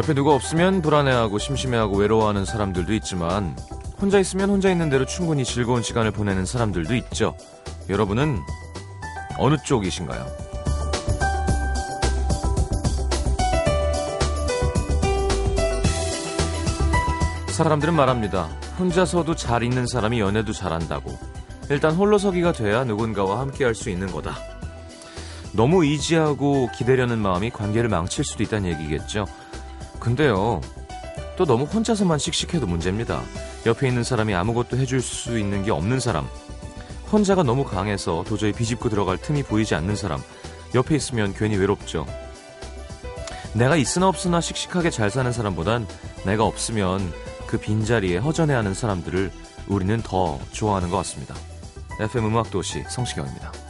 [0.00, 3.54] 옆에 누가 없으면 불안해하고 심심해하고 외로워하는 사람들도 있지만
[4.00, 7.36] 혼자 있으면 혼자 있는 대로 충분히 즐거운 시간을 보내는 사람들도 있죠.
[7.90, 8.38] 여러분은
[9.36, 10.26] 어느 쪽이신가요?
[17.48, 18.48] 사람들은 말합니다.
[18.78, 21.18] 혼자서도 잘 있는 사람이 연애도 잘한다고.
[21.68, 24.34] 일단 홀로서기가 돼야 누군가와 함께 할 수 있는 거다.
[25.52, 29.26] 너무 의지하고 기대려는 마음이 관계를 망칠 수도 있다는 얘기겠죠.
[30.00, 30.60] 근데요,
[31.36, 33.22] 또 너무 혼자서만 씩씩해도 문제입니다.
[33.66, 36.26] 옆에 있는 사람이 아무것도 해줄 수 있는 게 없는 사람,
[37.12, 40.22] 혼자가 너무 강해서 도저히 비집고 들어갈 틈이 보이지 않는 사람,
[40.74, 42.06] 옆에 있으면 괜히 외롭죠.
[43.52, 45.86] 내가 있으나 없으나 씩씩하게 잘 사는 사람보단
[46.24, 47.12] 내가 없으면
[47.46, 49.30] 그 빈자리에 허전해하는 사람들을
[49.66, 51.34] 우리는 더 좋아하는 것 같습니다.
[51.98, 53.69] FM 음악도시 성시경입니다.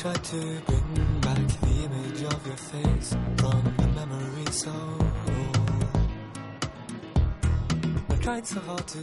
[0.00, 5.58] Tried to bring back the image of your face from the memory so old.
[8.08, 8.98] I tried so hard to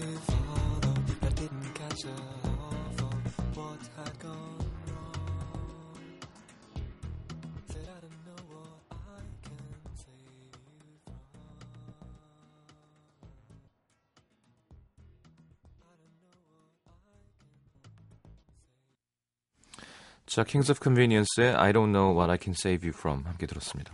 [20.27, 23.93] 자, Kings of Convenience의 I don't know what I can save you from 함께 들었습니다.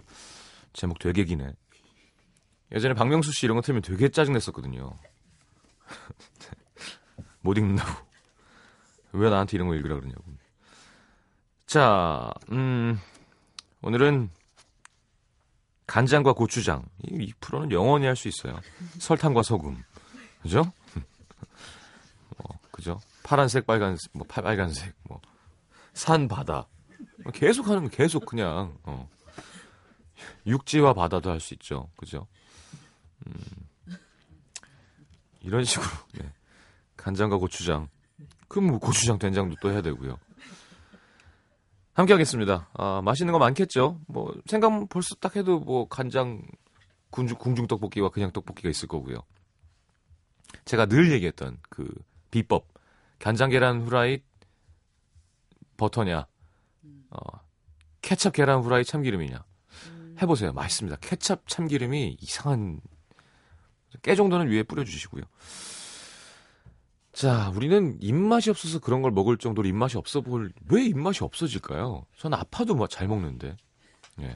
[0.73, 1.53] 제목 되게 기네.
[2.71, 4.97] 예전에 박명수 씨 이런 거 틀면 되게 짜증냈었거든요.
[7.41, 7.91] 못 읽는다고.
[9.11, 10.23] 왜 나한테 이런 거 읽으라 그러냐고.
[11.67, 12.99] 자, 음,
[13.83, 14.29] 오늘은
[15.85, 16.83] 간장과 고추장.
[17.03, 18.59] 이, 이 프로는 영원히 할 수 있어요.
[18.97, 19.83] 설탕과 소금.
[20.41, 20.63] 그죠?
[22.38, 22.99] 뭐, 그죠?
[23.22, 25.22] 파란색, 빨간색, 뭐, 파- 빨간색, 뭐.
[25.93, 26.67] 산, 바다.
[27.33, 29.09] 계속 하는 거 계속 그냥, 어.
[30.45, 31.89] 육지와 바다도 할 수 있죠.
[31.97, 32.27] 그죠?
[33.27, 33.97] 음.
[35.41, 35.89] 이런 식으로,
[36.19, 36.31] 네.
[36.97, 37.89] 간장과 고추장.
[38.47, 40.17] 그럼 뭐 고추장, 된장도 또 해야 되고요.
[41.93, 42.69] 함께 하겠습니다.
[42.73, 43.99] 아, 맛있는 거 많겠죠?
[44.07, 46.41] 뭐, 생각 벌써 딱 해도 뭐, 간장,
[47.11, 49.19] 궁중, 궁중 떡볶이와 그냥 떡볶이가 있을 거고요.
[50.65, 51.87] 제가 늘 얘기했던 그
[52.31, 52.67] 비법.
[53.19, 54.21] 간장 계란 후라이
[55.83, 56.25] 버터냐,
[57.09, 57.17] 어,
[58.01, 59.44] 케찹 계란 후라이 참기름이냐.
[60.21, 60.53] 해보세요.
[60.53, 60.97] 맛있습니다.
[61.01, 62.79] 케찹 참기름이 이상한
[64.01, 65.23] 깨 정도는 위에 뿌려주시고요.
[67.11, 72.05] 자, 우리는 입맛이 없어서 그런 걸 먹을 정도로 입맛이 없어 볼, 왜 입맛이 없어질까요?
[72.17, 73.55] 전 아파도 뭐 잘 먹는데.
[74.22, 74.35] 예.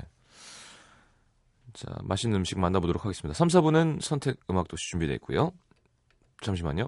[1.73, 3.35] 자, 맛있는 음식 만나보도록 하겠습니다.
[3.35, 5.51] 3, 4분은 선택 음악 도시 준비되어 있고요.
[6.41, 6.87] 잠시만요.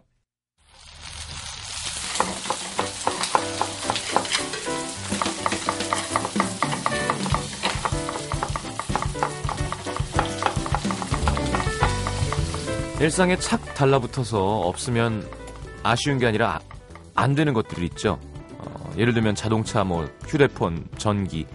[13.00, 15.28] 일상에 착 달라붙어서 없으면
[15.84, 16.60] 아쉬운 게 아니라 아-
[17.16, 18.20] 안 되는 것들이 있죠.
[18.58, 21.46] 어, 예를 들면 자동차, 뭐 휴대폰, 전기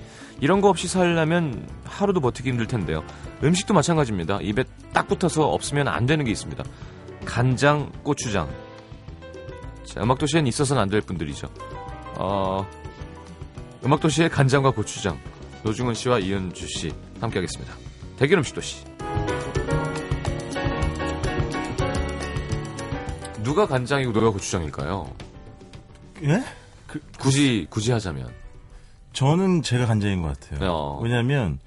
[0.41, 3.05] 이런 거 없이 살려면 하루도 버티기 힘들 텐데요.
[3.43, 4.41] 음식도 마찬가지입니다.
[4.41, 6.65] 입에 딱 붙어서 없으면 안 되는 게 있습니다.
[7.25, 8.49] 간장, 고추장.
[9.85, 11.49] 자, 음악도시엔 있어서는 안 될 분들이죠.
[12.17, 12.67] 어,
[13.85, 15.19] 음악도시의 간장과 고추장.
[15.63, 17.75] 노중훈 씨와 이은주 씨 함께하겠습니다.
[18.17, 18.85] 대결 음식 도시.
[23.45, 25.13] 누가 간장이고 누가 고추장일까요?
[26.25, 26.43] 예?
[27.19, 28.29] 굳이 굳이 하자면.
[29.13, 30.71] 저는 제가 간장인 것 같아요.
[30.71, 31.01] 어.
[31.03, 31.59] 왜냐하면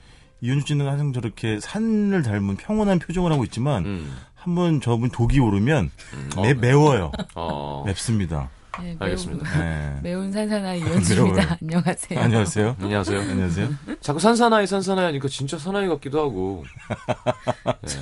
[0.42, 4.18] 이윤주 씨는 항상 저렇게 산을 닮은 평온한 표정을 하고 있지만 음.
[4.36, 5.92] 한번 저분 독이 오르면
[6.36, 6.42] 어.
[6.42, 7.12] 매, 매워요.
[7.36, 7.84] 어.
[7.86, 8.50] 맵습니다.
[8.80, 9.60] 네, 매운, 알겠습니다.
[9.60, 10.00] 네.
[10.04, 11.58] 매운 산사나 이현수입니다.
[11.62, 12.20] 안녕하세요.
[12.20, 12.76] 안녕하세요.
[12.80, 13.20] 안녕하세요.
[13.22, 13.70] 안녕하세요.
[14.02, 16.66] 자꾸 산사나이 산사나이 하니까 진짜 사나이 같기도 하고.
[17.82, 17.94] 네.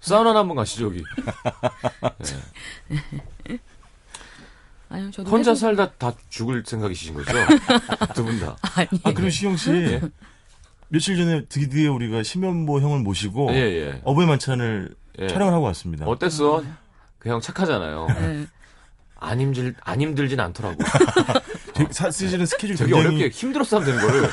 [0.00, 1.02] 사우나 한번 가시죠 여기.
[4.88, 7.32] 아니요, 저도 혼자 해보- 살다 다 죽을 생각이신 거죠?
[8.14, 8.56] 두 분 다.
[8.76, 8.88] 아니.
[9.02, 9.72] 아, 그럼 시영 씨.
[9.72, 10.00] 예?
[10.88, 14.00] 며칠 전에 드디어 우리가 심연보 형을 모시고 예, 예.
[14.04, 15.26] 어버이 만찬을 예.
[15.28, 16.06] 촬영을 하고 왔습니다.
[16.06, 16.62] 어땠어?
[17.18, 18.06] 그 형 착하잖아요.
[18.20, 18.46] 네.
[19.18, 20.76] 안 힘들 안 힘들진 않더라고.
[21.74, 24.30] 되게 사- 사실은 스케줄 되게 굉장히 어렵게 힘들었어 하면 되는 거를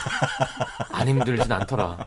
[0.91, 2.05] 안 힘들진 않더라.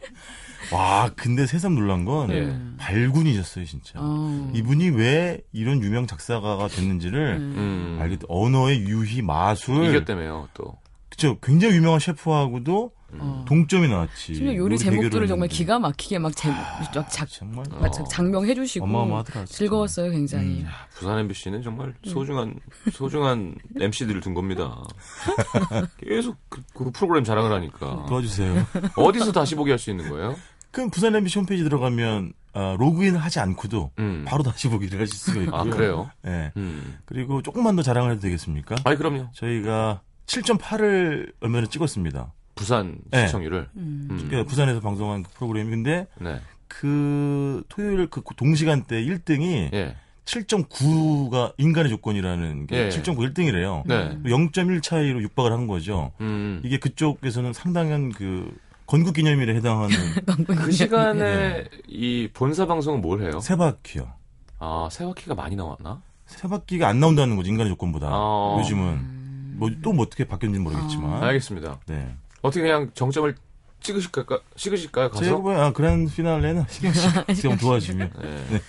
[0.72, 2.58] 와 근데 새삼 놀란 건 예.
[2.78, 3.92] 발군이셨어요 진짜.
[3.96, 4.50] 어.
[4.54, 7.98] 이분이 왜 이런 유명 작사가가 됐는지를 음.
[8.00, 10.76] 알겠 언어의 유희 마술 이겼다며요 또.
[11.08, 13.44] 그쵸 굉장히 유명한 셰프하고도 어.
[13.46, 14.34] 동점이 나왔지.
[14.34, 15.48] 심지어 요리 요리 제목들을 정말.
[15.48, 19.44] 기가 막히게 막, 제, 막 작, 정말 막 작- 장명해 주시고 어마어마하더라.
[19.46, 19.58] 진짜.
[19.58, 20.46] 즐거웠어요 굉장히.
[20.62, 20.66] 음.
[20.92, 22.58] 부산 MBC는 정말 소중한
[22.92, 24.82] 소중한 MC들을 둔 겁니다.
[26.04, 28.66] 계속 그, 그 프로그램 자랑을 하니까 도와주세요.
[28.96, 30.34] 어디서 다시 보기 할 수 있는 거예요?
[30.76, 34.26] 그럼 부산 MBC 홈페이지 들어가면 아, 로그인 하지 않고도 음.
[34.28, 35.58] 바로 다시 보기를 하실 수가 있고요.
[35.58, 36.10] 아 그래요?
[36.20, 36.52] 네.
[36.58, 36.98] 음.
[37.06, 38.76] 그리고 조금만 더 자랑을 해도 되겠습니까?
[38.84, 39.28] 아니 그럼요.
[39.32, 42.30] 저희가 7.8을 얼마 전에 찍었습니다.
[42.54, 43.26] 부산 네.
[43.26, 43.70] 시청률을.
[43.76, 44.08] 음.
[44.10, 44.24] 음.
[44.28, 46.42] 그러니까 부산에서 방송한 그 프로그램이 근데 네.
[46.68, 49.96] 그 토요일 그 동시간대 1등이 예.
[50.26, 52.88] 7.9가 인간의 조건이라는 게 예.
[52.90, 53.82] 7.9 1등이래요.
[53.86, 54.18] 네.
[54.24, 56.12] 0.1 차이로 육박을 한 거죠.
[56.20, 56.60] 음.
[56.62, 58.54] 이게 그쪽에서는 상당한 그
[58.86, 59.96] 건국 기념일에 해당하는
[60.46, 63.40] 그 시간에 이 본사 방송은 뭘 해요?
[63.40, 64.12] 세 바퀴요.
[64.58, 66.00] 아, 세 바퀴가 많이 나왔나?
[66.26, 68.08] 세 바퀴가 안 나온다는 거죠 인간의 조건보다.
[68.10, 68.56] 아.
[68.60, 71.22] 요즘은 뭐또뭐 어떻게 바뀌었는지 모르겠지만.
[71.22, 71.80] 알겠습니다.
[71.86, 72.14] 네.
[72.42, 73.34] 어떻게 그냥 정점을
[73.80, 74.40] 찍으실까요?
[74.56, 75.10] 찍으실까요?
[75.10, 75.24] 가서?
[75.24, 78.12] 제가 아, 그랜 피날레는 시경 씨가 좀 도와주면.
[78.20, 78.60] 네.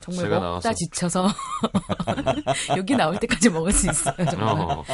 [0.00, 0.74] 정말 제가 먹다 나와서.
[0.74, 1.28] 지쳐서
[2.76, 4.48] 여기 나올 때까지 먹을 수 있어요 정말.
[4.48, 4.84] 어.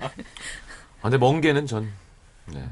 [0.00, 1.90] 아, 근데 멍게는 전,
[2.46, 2.66] 네.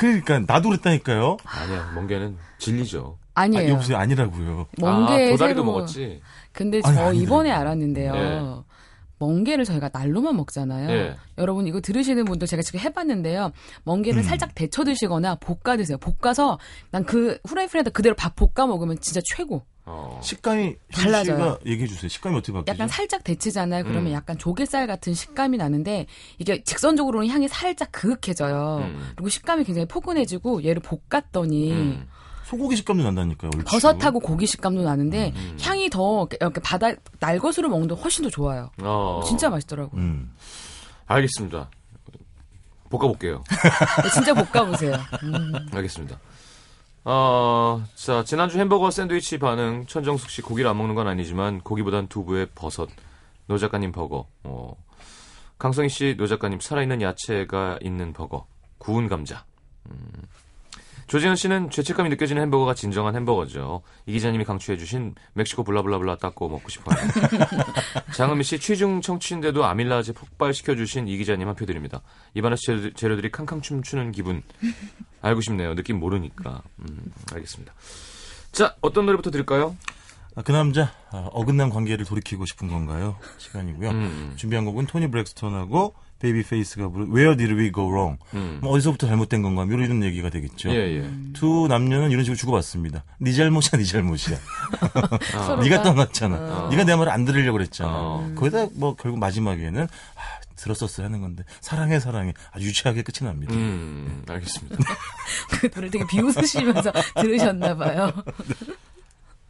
[0.00, 1.36] 그러니까 나도 그랬다니까요.
[1.44, 3.18] 아니야, 멍게는 진리죠.
[3.34, 3.72] 아, 아니에요.
[3.72, 4.66] 여보세요 아니라고요.
[4.78, 6.22] 멍게 아, 도다리도 새로- 먹었지.
[6.52, 7.22] 근데 아니, 저 아니래요.
[7.22, 8.12] 이번에 알았는데요.
[8.14, 8.40] 네.
[9.18, 10.90] 멍게를 저희가 날로만 먹잖아요.
[10.90, 11.16] 예.
[11.36, 13.46] 여러분 이거 들으시는 분들 제가 지금 해봤는데요.
[13.46, 13.50] 음.
[13.84, 15.98] 멍게를 살짝 데쳐 드시거나 볶아 드세요.
[15.98, 16.58] 볶아서
[16.90, 19.66] 난 그 후라이팬에다 그대로 밥 볶아 먹으면 진짜 최고.
[19.86, 20.20] 어.
[20.22, 21.58] 식감이 달라져요.
[21.66, 22.08] 얘기해 주세요.
[22.08, 22.72] 식감이 어떻게 바뀌죠?
[22.72, 23.84] 약간 살짝 데치잖아요.
[23.84, 24.12] 그러면 음.
[24.12, 26.06] 약간 조개살 같은 식감이 나는데
[26.38, 28.78] 이게 직선적으로는 향이 살짝 그윽해져요.
[28.84, 29.12] 음.
[29.16, 32.08] 그리고 식감이 굉장히 포근해지고 얘를 볶았더니 음.
[32.44, 33.50] 소고기 식감도 난다니까요.
[33.54, 33.64] 얼추.
[33.66, 35.58] 버섯하고 고기 식감도 나는데 음.
[35.60, 36.90] 향이 더 이렇게 바다
[37.20, 38.70] 날것으로 먹는 데 훨씬 더 좋아요.
[38.82, 39.22] 어.
[39.26, 40.00] 진짜 맛있더라고요.
[40.00, 40.32] 음.
[41.06, 41.70] 알겠습니다.
[42.90, 43.44] 볶아볼게요.
[44.12, 44.94] 진짜 볶아보세요.
[45.22, 45.52] 음.
[45.72, 46.18] 알겠습니다.
[47.04, 52.46] 어, 자, 지난주 햄버거 샌드위치 반응, 천정숙 씨 고기를 안 먹는 건 아니지만, 고기보단 두부에
[52.54, 52.88] 버섯,
[53.46, 54.76] 노 작가님 버거, 어,
[55.58, 58.46] 강성희 씨, 노 작가님 살아있는 야채가 있는 버거,
[58.78, 59.44] 구운 감자.
[59.90, 60.10] 음.
[61.10, 63.82] 조재현 씨는 죄책감이 느껴지는 햄버거가 진정한 햄버거죠.
[64.06, 66.96] 이 기자님이 강추해주신 멕시코 blah blah blah 타코 먹고 싶어요.
[68.14, 72.00] 장은미 씨 취중 청취인데도 아밀라제 폭발시켜주신 이 기자님 한 표 드립니다.
[72.34, 74.40] 입안에서 재료- 재료들이 캉캉 춤추는 기분
[75.20, 75.74] 알고 싶네요.
[75.74, 76.62] 느낌 모르니까.
[76.78, 77.74] 음, 알겠습니다.
[78.52, 79.76] 자, 어떤 노래부터 들을까요?
[80.36, 83.16] 아, 그 남자 아, 어긋난 관계를 돌이키고 싶은 건가요?
[83.38, 83.90] 시간이고요.
[83.90, 88.18] 음, 준비한 곡은 토니 브렉스턴하고 베이비 페이스가 부른 Where Did We Go Wrong?
[88.34, 88.58] 음.
[88.62, 89.64] 뭐 어디서부터 잘못된 건가?
[89.64, 90.70] 뭐 이런 얘기가 되겠죠.
[90.70, 91.10] 예, 예.
[91.32, 93.04] 두 남녀는 이런 식으로 주고받습니다.
[93.18, 94.36] 네 잘못이야, 네 잘못이야.
[95.34, 96.36] 아, 네가 떠났잖아.
[96.36, 96.68] 어.
[96.70, 97.90] 네가 내 말을 안 들으려고 그랬잖아.
[97.90, 98.32] 어.
[98.36, 100.20] 거기다 뭐 결국 마지막에는 아,
[100.56, 103.54] 들었었어야 하는 건데 사랑해 사랑해 아주 유치하게 끝이 납니다.
[103.54, 104.76] 음, 알겠습니다.
[105.60, 108.12] 그 노래 되게 비웃으시면서 들으셨나 봐요.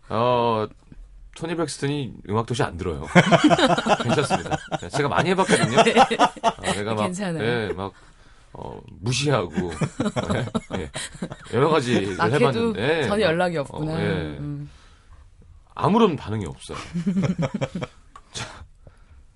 [0.08, 0.66] 어,
[1.36, 3.06] 토니 브렉스턴이 음악 도시 안 들어요.
[4.02, 4.56] 괜찮습니다.
[4.90, 5.78] 제가 많이 해봤거든요.
[5.78, 7.42] 아, 내가 막, 괜찮아요.
[7.44, 7.92] 예, 막,
[8.52, 9.70] 어, 무시하고,
[10.34, 10.90] 예, 예.
[11.54, 13.08] 여러 가지를 막 해도 해봤는데.
[13.08, 13.92] 전혀 연락이 없구나.
[13.92, 14.04] 어, 예.
[14.04, 14.68] 음.
[15.74, 16.76] 아무런 반응이 없어요.
[18.32, 18.46] 자,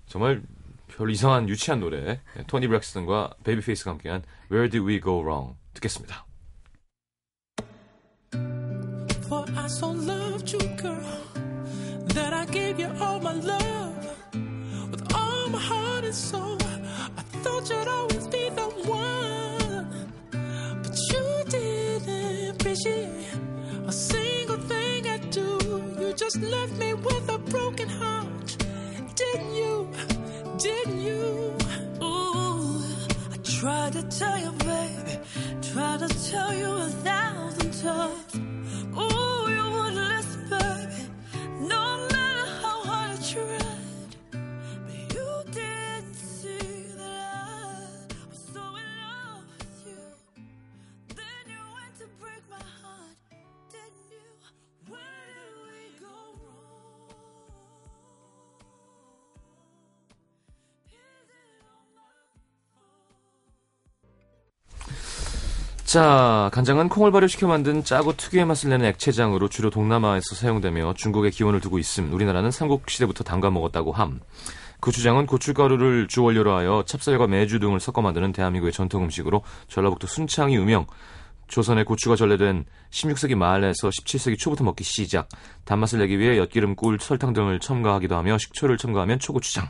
[0.07, 0.43] 정말
[0.87, 5.55] 별 이상한 유치한 노래 네, 토니 브렉스턴과 베이비 페이스가 함께한 Where Did We Go Wrong
[5.73, 6.25] 듣겠습니다.
[9.25, 10.94] For I so loved you, girl,
[12.15, 13.97] that I gave you all my love
[14.89, 16.57] with all my heart and soul.
[17.17, 20.13] I thought you'd always be the one,
[20.81, 23.09] but you didn't appreciate
[23.85, 25.47] a single thing I do.
[25.99, 28.57] You just left me with a broken heart,
[29.15, 29.89] didn't you?
[30.57, 31.53] Didn't you?
[32.01, 32.81] Ooh,
[33.33, 35.19] I tried to tell you, baby,
[35.61, 38.35] tried to tell you a thousand times.
[38.97, 39.34] Ooh,
[65.95, 71.61] 자, 간장은 콩을 발효시켜 만든 짜고 특유의 맛을 내는 액체장으로 주로 동남아에서 사용되며 중국에 기원을
[71.61, 72.11] 두고 있음.
[72.11, 74.19] 우리나라는 삼국시대부터 담가 먹었다고 함.
[74.81, 80.85] 고추장은 고춧가루를 주원료로 하여 찹쌀과 메주 등을 섞어 만드는 대한민국의 전통 음식으로 전라북도 순창이 유명.
[81.47, 85.29] 조선의 고추가 전래된 16세기 말에서 17세기 초부터 먹기 시작.
[85.63, 89.69] 단맛을 내기 위해 엿기름, 꿀, 설탕 등을 첨가하기도 하며 식초를 첨가하면 초고추장.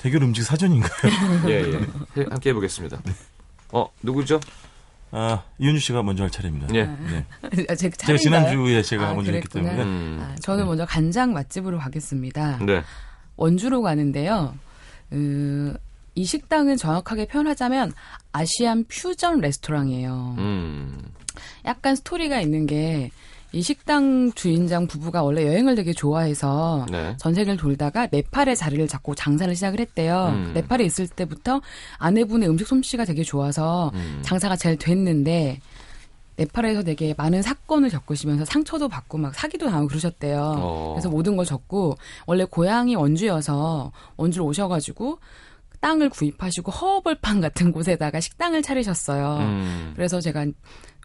[0.00, 1.12] 대결 음식 사전인가요?
[1.48, 2.22] 예, 예.
[2.22, 3.02] 해- 함께 해보겠습니다.
[3.72, 4.40] 어, 누구죠?
[5.12, 6.74] 아, 이현주 씨가 먼저 할 차례입니다.
[6.74, 6.84] 예.
[6.84, 7.26] 네.
[7.68, 8.18] 아, 제 제가?
[8.18, 9.76] 지난주에 제가 아, 먼저 했기 그랬구나.
[9.76, 10.18] 때문에 음.
[10.20, 12.58] 아, 저는 먼저 간장 맛집으로 가겠습니다.
[12.64, 12.82] 네.
[13.36, 14.54] 원주로 가는데요.
[15.12, 15.74] 음,
[16.14, 17.92] 이 식당은 정확하게 표현하자면
[18.32, 20.34] 아시안 퓨전 레스토랑이에요.
[20.38, 20.98] 음.
[21.64, 23.10] 약간 스토리가 있는 게
[23.52, 27.14] 이 식당 주인장 부부가 원래 여행을 되게 좋아해서 네.
[27.18, 30.32] 전 세계를 돌다가 네팔에 자리를 잡고 장사를 시작을 했대요.
[30.34, 30.52] 음.
[30.54, 31.60] 네팔에 있을 때부터
[31.98, 34.18] 아내분의 음식 솜씨가 되게 좋아서 음.
[34.22, 35.60] 장사가 잘 됐는데
[36.36, 40.54] 네팔에서 되게 많은 사건을 겪으시면서 상처도 받고 막 사기도 당하고 그러셨대요.
[40.58, 40.92] 어.
[40.94, 45.18] 그래서 모든 걸 적고 원래 고향이 원주여서 원주로 오셔가지고
[45.80, 49.38] 땅을 구입하시고 허벌판 같은 곳에다가 식당을 차리셨어요.
[49.40, 49.92] 음.
[49.96, 50.46] 그래서 제가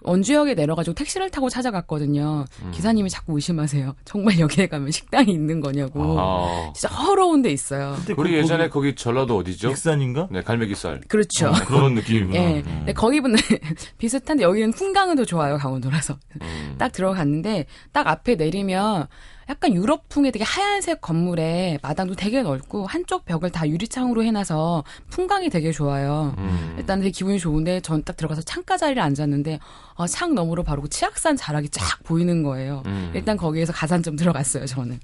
[0.04, 2.46] 원주역에 내려가지고 택시를 타고 찾아갔거든요.
[2.64, 2.72] 음.
[2.72, 3.96] 기사님이 자꾸 의심하세요.
[4.04, 6.20] 정말 여기에 가면 식당이 있는 거냐고.
[6.20, 6.72] 아.
[6.76, 7.94] 진짜 허러운 데 있어요.
[7.98, 9.70] 근데 우리 그- 예전에 거기 거기 전라도 어디죠?
[9.70, 10.28] 익산인가?
[10.32, 11.02] 네, 갈매기살.
[11.08, 11.50] 그렇죠.
[11.50, 12.36] 어, 그런 느낌이구나.
[12.36, 12.48] 예.
[12.62, 12.64] 음.
[12.80, 13.36] 근데 거기는
[14.00, 16.18] 비슷한데 여기는 풍광은 더 좋아요, 강원도라서.
[16.42, 16.76] 음.
[16.80, 19.06] 딱 들어갔는데 딱 앞에 내리면
[19.52, 25.74] 약간 유럽풍의 되게 하얀색 건물에 마당도 되게 넓고 한쪽 벽을 다 유리창으로 해놔서 풍광이 되게
[25.74, 26.34] 좋아요.
[26.38, 26.76] 음.
[26.78, 29.60] 일단 되게 기분이 좋은데 전 딱 들어가서 창가 자리를 앉았는데
[29.96, 32.82] 어, 창 너머로 바로 그 치악산 자락이 쫙 보이는 거예요.
[32.86, 33.12] 음.
[33.14, 35.00] 일단 거기에서 가산점 들어갔어요, 저는.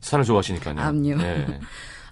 [0.00, 0.78] 산을 좋아하시니까요.
[0.78, 1.16] 암요.
[1.16, 1.60] 네.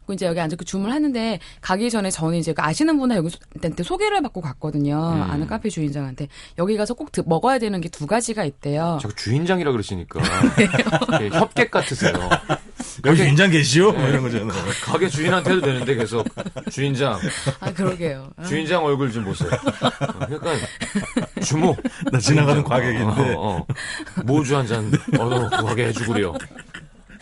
[0.06, 3.38] 그리고 이제 여기 앉아서 주문을 하는데 가기 전에 저는 이제 그 아시는 분한테 여기 소-
[3.60, 4.94] 한테 소개를 받고 갔거든요.
[5.16, 5.22] 음.
[5.30, 8.98] 아는 카페 주인장한테 여기 가서 꼭 드- 먹어야 되는 게 두 가지가 있대요.
[9.00, 10.20] 자꾸 주인장이라 그러시니까
[10.56, 11.24] 네.
[11.24, 12.12] 예, 협객 같으세요.
[13.06, 13.92] 여기 인장 계시오?
[13.92, 13.98] 네.
[13.98, 14.52] 뭐 이런 거잖아.
[14.84, 16.26] 가게 주인한테 해도 되는데 계속
[16.70, 17.18] 주인장,
[17.60, 18.30] 아 그러게요.
[18.36, 19.50] 아, 주인장 얼굴 좀 보세요.
[19.50, 20.56] 어, 약간
[21.42, 21.74] 주모.
[22.12, 22.64] 나 지나가는 주인장.
[22.64, 23.34] 과객인데.
[23.34, 23.66] 어, 어, 어.
[24.24, 26.34] 모주 한 잔 얻어 구하게 해주구려.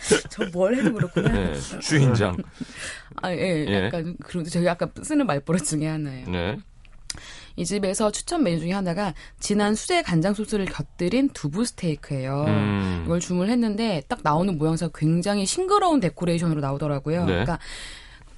[0.29, 1.31] 저 뭘 해도 그렇구나.
[1.31, 2.37] 네, 주인장.
[3.21, 3.85] 아 예, 예.
[3.85, 6.29] 약간 그리고 저희 아까 쓰는 말버릇 중에 하나예요.
[6.29, 6.57] 네.
[7.57, 12.43] 이 집에서 추천 메뉴 중에 하나가 진한 수제 간장 소스를 곁들인 두부 스테이크예요.
[12.47, 13.03] 음.
[13.05, 17.21] 이걸 주문을 했는데 딱 나오는 모양새가 굉장히 싱그러운 데코레이션으로 나오더라고요.
[17.21, 17.25] 네.
[17.27, 17.59] 그러니까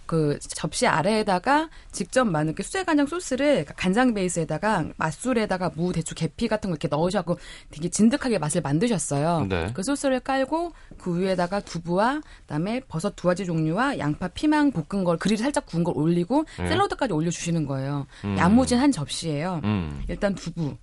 [0.07, 6.47] 그 접시 아래에다가 직접 만든 그 수제 간장 소스를 간장 베이스에다가 맛술에다가 무, 대추, 계피
[6.47, 7.37] 같은 거 이렇게 넣으셔고
[7.69, 9.45] 되게 진득하게 맛을 만드셨어요.
[9.49, 9.71] 네.
[9.73, 15.17] 그 소스를 깔고 그 위에다가 두부와 그다음에 버섯 두 가지 종류와 양파, 피망 볶은 걸
[15.17, 16.69] 그릴 살짝 구운 걸 올리고 네.
[16.69, 18.07] 샐러드까지 올려주시는 거예요.
[18.23, 18.37] 음.
[18.37, 19.61] 야무진 한 접시예요.
[19.63, 20.01] 음.
[20.07, 20.77] 일단 두부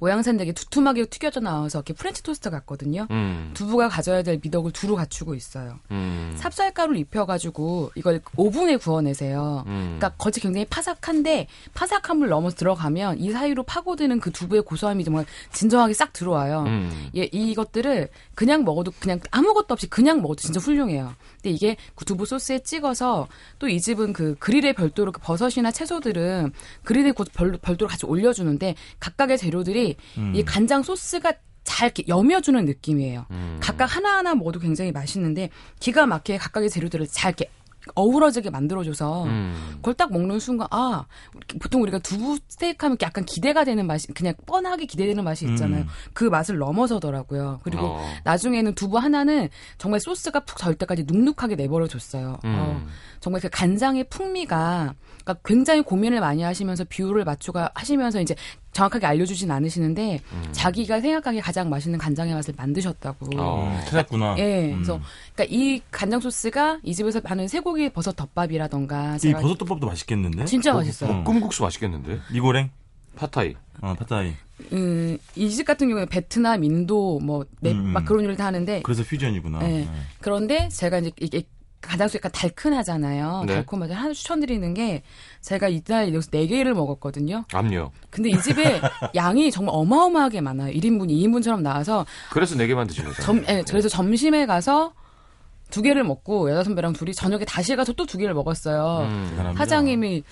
[0.00, 3.06] 모양새는 되게 두툼하게 튀겨져 나와서 이렇게 프렌치 토스트 같거든요.
[3.10, 3.52] 음.
[3.54, 5.78] 두부가 가져야 될 미덕을 두루 갖추고 있어요.
[5.90, 6.34] 음.
[6.36, 9.64] 찹쌀가루를 입혀가지고 이걸 오븐에 구워내세요.
[9.66, 9.96] 음.
[9.98, 15.94] 그러니까 겉이 굉장히 파삭한데 파삭함을 넘어 들어가면 이 사이로 파고드는 그 두부의 고소함이 정말 진정하게
[15.94, 16.64] 싹 들어와요.
[16.66, 17.08] 음.
[17.16, 21.14] 예, 이것들을 그냥 먹어도 그냥 아무것도 없이 그냥 먹어도 진짜 훌륭해요.
[21.34, 26.52] 근데 이게 그 두부 소스에 찍어서 또 이 집은 그 그릴에 별도로 그 버섯이나 채소들은
[26.84, 31.32] 그릴에 곧 별로, 별도로 같이 올려주는데 각각의 재료들 이이 간장 소스가
[31.64, 33.26] 잘 이렇게 여며주는 느낌이에요.
[33.30, 33.58] 음.
[33.60, 37.50] 각각 하나하나 먹어도 굉장히 맛있는데 기가 막히게 각각의 재료들을 잘 이렇게
[37.94, 39.54] 어우러지게 만들어줘서 음.
[39.76, 41.06] 그걸 딱 먹는 순간 아
[41.60, 45.82] 보통 우리가 두부 스테이크 하면 약간 기대가 되는 맛이 그냥 뻔하게 기대되는 맛이 있잖아요.
[45.82, 45.88] 음.
[46.12, 47.60] 그 맛을 넘어서더라고요.
[47.62, 48.04] 그리고 어.
[48.24, 49.48] 나중에는 두부 하나는
[49.78, 52.38] 정말 소스가 푹 절 때까지 눅눅하게 내버려 줬어요.
[52.44, 52.56] 음.
[52.58, 52.86] 어,
[53.20, 54.94] 정말 그 간장의 풍미가
[55.24, 58.34] 그러니까 굉장히 고민을 많이 하시면서 비율을 맞추가 하시면서 이제
[58.72, 60.20] 정확하게 알려주진 않으시는데
[60.52, 63.28] 자기가 생각하기에 가장 맛있는 간장의 맛을 만드셨다고.
[63.40, 63.64] 어.
[63.64, 64.36] 음, 찾았구나.
[64.38, 64.74] 예, 음.
[64.76, 65.00] 그래서
[65.34, 70.44] 그러니까 이 간장 소스가 이 집에서 하는 쇠고기 버섯 덮밥이라던가 이 제가 버섯 덮밥도 맛있겠는데?
[70.44, 71.24] 진짜 맛있어요.
[71.24, 72.20] 볶음국수 맛있겠는데?
[72.32, 72.70] 미고랭?
[73.16, 73.54] 팟타이.
[73.80, 74.34] 어, 팟타이.
[74.72, 77.84] 음, 이 집 같은 경우에 베트남, 인도 뭐 네, 음, 음.
[77.92, 79.58] 막 그런 요리를 다 하는데 그래서 퓨전이구나.
[79.60, 79.68] 네.
[79.68, 79.88] 네.
[80.20, 81.42] 그런데 제가 이제 이게
[81.80, 83.44] 간장소 약간 달큰하잖아요.
[83.46, 83.54] 네.
[83.54, 85.02] 달콤하게 하나 추천드리는 게
[85.40, 87.44] 제가 이날 여기서 네 개를 먹었거든요.
[87.52, 87.92] 압력.
[88.10, 88.80] 근데 이 집에
[89.14, 90.72] 양이 정말 어마어마하게 많아요.
[90.72, 93.22] 1인분, 2인분처럼 나와서 그래서 네 개만 드신 거죠.
[93.22, 94.92] 점, 예, 그래서 점심에 가서
[95.70, 99.06] 두 개를 먹고 여자 선배랑 둘이 저녁에 다시 가서 또 두 개를 먹었어요.
[99.10, 99.54] 음.
[99.56, 100.22] 사장님이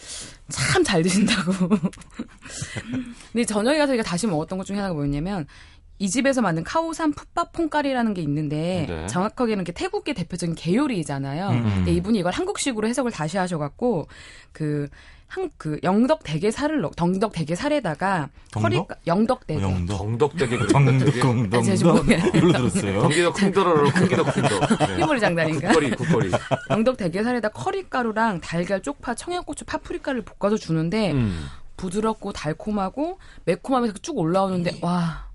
[0.48, 1.52] 참 잘 드신다고.
[3.32, 5.46] 근데 저녁에 가서 제가 다시 먹었던 것 중에 하나가 뭐였냐면
[5.98, 9.06] 이 집에서 만든 카오산 풋밥 퐁까리라는 게 있는데 네.
[9.06, 11.48] 정확하게는 게 태국의 대표적인 게요리잖아요.
[11.48, 11.62] 음.
[11.62, 14.08] 근데 이분이 이걸 한국식으로 해석을 다시 하셔갖고
[14.52, 14.88] 그
[15.28, 18.98] 한그 영덕 대게 살을 넣 덩덕 대게 살에다가 커리 덩덕?
[19.06, 19.98] 영덕 대게 영덕.
[19.98, 20.66] 정덕되게
[21.22, 21.58] 정덕.
[21.58, 22.28] 아, 제가 지금 보면.
[22.28, 23.00] 이걸로 들었어요.
[23.00, 24.86] 경기도 쿵더러로 쿵기도 쿵더.
[24.86, 24.96] 네.
[24.96, 25.68] 피부리 장난인가?
[25.68, 26.30] 국거리 국거리.
[26.70, 31.46] 영덕 대게 살에다 커리가루랑 달걀, 쪽파, 청양고추, 파프리카를 볶아서 주는데 음.
[31.76, 35.25] 부드럽고 달콤하고 매콤하면서 쭉 올라오는데 와.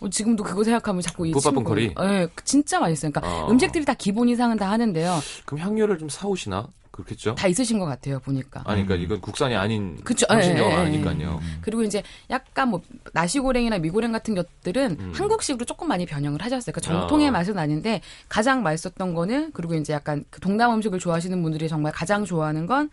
[0.00, 1.94] 어, 지금도 그거 생각하면 자꾸 이 친구- 커리?
[2.00, 3.10] 예, 진짜 맛있어요.
[3.12, 3.50] 그러니까 어.
[3.50, 5.20] 음식들이 다 기본 이상은 다 하는데요.
[5.44, 6.68] 그럼 향료를 좀 사오시나?
[6.90, 7.34] 그렇겠죠?
[7.34, 8.62] 다 있으신 것 같아요, 보니까.
[8.66, 10.80] 아니, 그러니까 이건 국산이 아닌 그쵸, 향신료가 예, 예, 예.
[10.82, 11.40] 아니니까요.
[11.60, 12.82] 그리고 이제 약간 뭐
[13.12, 15.12] 나시고랭이나 미고랭 같은 것들은 음.
[15.12, 16.72] 한국식으로 조금 많많이 변형을 하셨어요.
[16.72, 17.30] 그러니까 정통의 아.
[17.32, 22.24] 맛은 아닌데 가장 맛있었던 거는 그리고 이제 약간 그 동남 음식을 좋아하시는 분들이 정말 가장
[22.24, 22.90] 좋아하는 건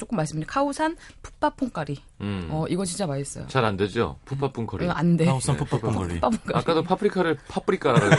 [0.00, 1.98] 조금 말씀드린 카오산 풋바퐁가리.
[2.22, 2.48] 음.
[2.50, 3.46] 어 이거 진짜 맛있어요.
[3.48, 4.16] 잘 안 되죠?
[4.66, 4.84] 커리.
[4.86, 5.26] 이거 안 돼.
[5.26, 6.14] 카오산 풋풋퐁거리.
[6.14, 6.58] 풋바퐁가리.
[6.58, 8.06] 아까도 파프리카를 파프리카라고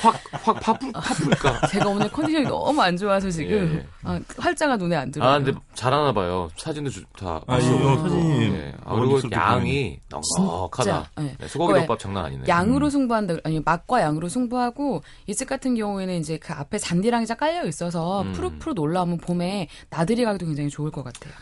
[0.00, 1.66] 확, 확 파프, 파프리카.
[1.68, 3.86] 제가 오늘 컨디션이 너무 안 좋아서 지금 예, 예.
[4.04, 5.28] 아, 활자가 눈에 안 들어요.
[5.28, 6.48] 아, 근데 잘하나 봐요.
[6.56, 7.40] 사진도 주, 다.
[7.46, 7.58] 아.
[7.58, 8.74] 이거 사진이 예.
[8.84, 10.82] 아, 그리고 양이 넉넉하다.
[10.82, 11.36] 진짜, 예.
[11.38, 12.44] 네, 소고기 덮밥 장난 아니네.
[12.48, 17.36] 양으로 승부한다 아니 맛과 양으로 승부하고 이 집 같은 경우에는 이제 그 앞에 잔디랑이 쫙
[17.38, 18.32] 깔려 있어서 음.
[18.32, 21.32] 푸릇푸릇 올라오면 봄에 나들이 가기도 굉장히 좋을 것 같아요.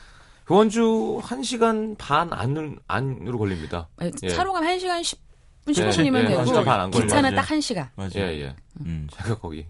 [0.49, 3.89] 원주 1시간 반 안으로, 안으로 걸립니다.
[4.23, 4.29] 예.
[4.29, 5.26] 차로 가면 1시간 10
[5.67, 6.45] 분, 예, 15분이면 예, 되고.
[6.91, 7.37] 기차는 맞아요.
[7.37, 7.89] 딱 1시간.
[7.97, 8.11] 맞아요.
[8.15, 8.55] 예, 예.
[8.81, 9.09] 음.
[9.13, 9.67] 제가 거기.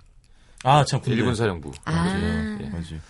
[0.63, 1.17] 아, 참, 군대.
[1.17, 1.73] 일본 사령부.
[1.85, 1.91] 아.
[1.93, 2.59] 맞아요.
[2.61, 2.69] 예.
[2.69, 3.01] 맞아요.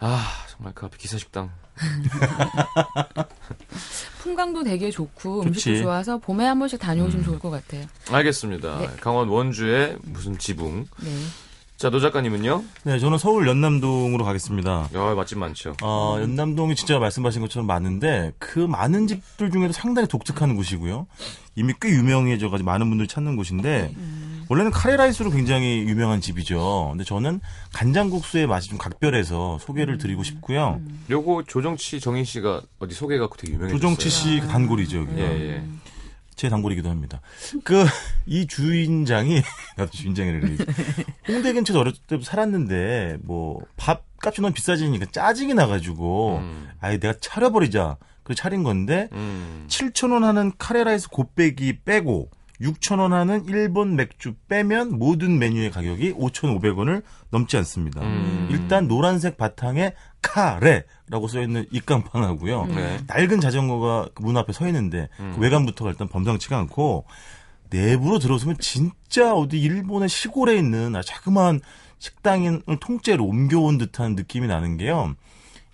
[0.00, 1.50] 아, 정말 그 앞에 기사식당.
[4.20, 5.70] 풍광도 되게 좋고 좋지.
[5.70, 7.84] 음식도 좋아서 봄에 한 번씩 다녀오시면 좋을 것 같아요.
[8.10, 8.78] 알겠습니다.
[8.78, 8.88] 네.
[9.00, 10.86] 강원 원주의 무슨 지붕.
[11.02, 11.10] 네.
[11.80, 12.62] 자, 노 작가님은요?
[12.82, 14.90] 네, 저는 서울 연남동으로 가겠습니다.
[14.94, 15.74] 야, 맛집 많죠.
[15.80, 21.06] 어, 연남동이 진짜 말씀하신 것처럼 많은데 그 많은 집들 중에도 상당히 독특한 곳이고요.
[21.56, 23.94] 이미 꽤 유명해져가지고 많은 분들이 찾는 곳인데
[24.50, 26.88] 원래는 카레라이스로 굉장히 유명한 집이죠.
[26.90, 27.40] 근데 저는
[27.72, 30.82] 간장국수의 맛이 좀 각별해서 소개를 드리고 싶고요.
[31.08, 33.80] 요거 조정치 정인 씨가 어디 소개해갖고 되게 유명해졌어요.
[33.80, 34.98] 조정치 씨 단골이죠.
[34.98, 35.18] 여기가.
[35.18, 35.64] 예, 예.
[36.40, 37.20] 제 단골이기도 합니다.
[37.64, 37.84] 그
[38.24, 39.42] 이 주인장이
[39.76, 40.48] 나도 주인장이라.
[41.28, 46.68] 홍대 근처에 어렸을 때부터 살았는데 뭐 밥값이 너무 비싸지니까 짜증이 나가지고 음.
[46.80, 47.98] 아예 내가 차려버리자.
[48.22, 49.66] 그래 차린 건데 음.
[49.68, 57.56] 7,000원 하는 카레라이스 곱빼기 빼고 6,000원 하는 일본 맥주 빼면 모든 메뉴의 가격이 5,500원을 넘지
[57.58, 58.02] 않습니다.
[58.02, 58.48] 음.
[58.50, 62.66] 일단 노란색 바탕에 카레라고 써있는 입간판하고요.
[62.66, 62.98] 네.
[63.06, 65.32] 낡은 자전거가 그문 앞에 서 있는데 음.
[65.34, 67.06] 그 외관부터가 일단 범상치가 않고
[67.70, 71.60] 내부로 들어서면 진짜 어디 일본의 시골에 있는 자그마한
[71.98, 75.14] 식당을 통째로 옮겨온 듯한 느낌이 나는 게요.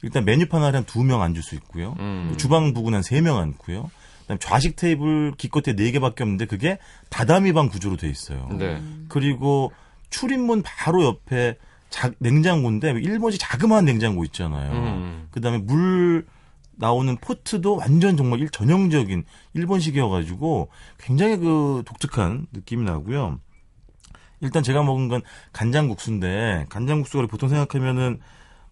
[0.02, 1.96] 일단 메뉴판 아래 한두 명 앉을 수 있고요.
[1.98, 2.34] 음.
[2.36, 3.90] 주방 부근 한세 명 앉고요.
[4.26, 6.78] 그다음 좌식 테이블 기껏해 네 개밖에 없는데 그게
[7.10, 8.48] 다다미 방 구조로 돼 있어요.
[8.58, 8.82] 네.
[9.08, 9.70] 그리고
[10.10, 11.56] 출입문 바로 옆에
[11.90, 14.72] 자- 냉장고인데 일본식 자그마한 냉장고 있잖아요.
[14.72, 15.28] 음.
[15.30, 16.26] 그다음에 물
[16.74, 23.38] 나오는 포트도 완전 정말 일 전형적인 일본식이어가지고 굉장히 그 독특한 느낌이 나고요.
[24.40, 28.18] 일단 제가 먹은 건 간장국수인데 간장국수가 우리 보통 생각하면은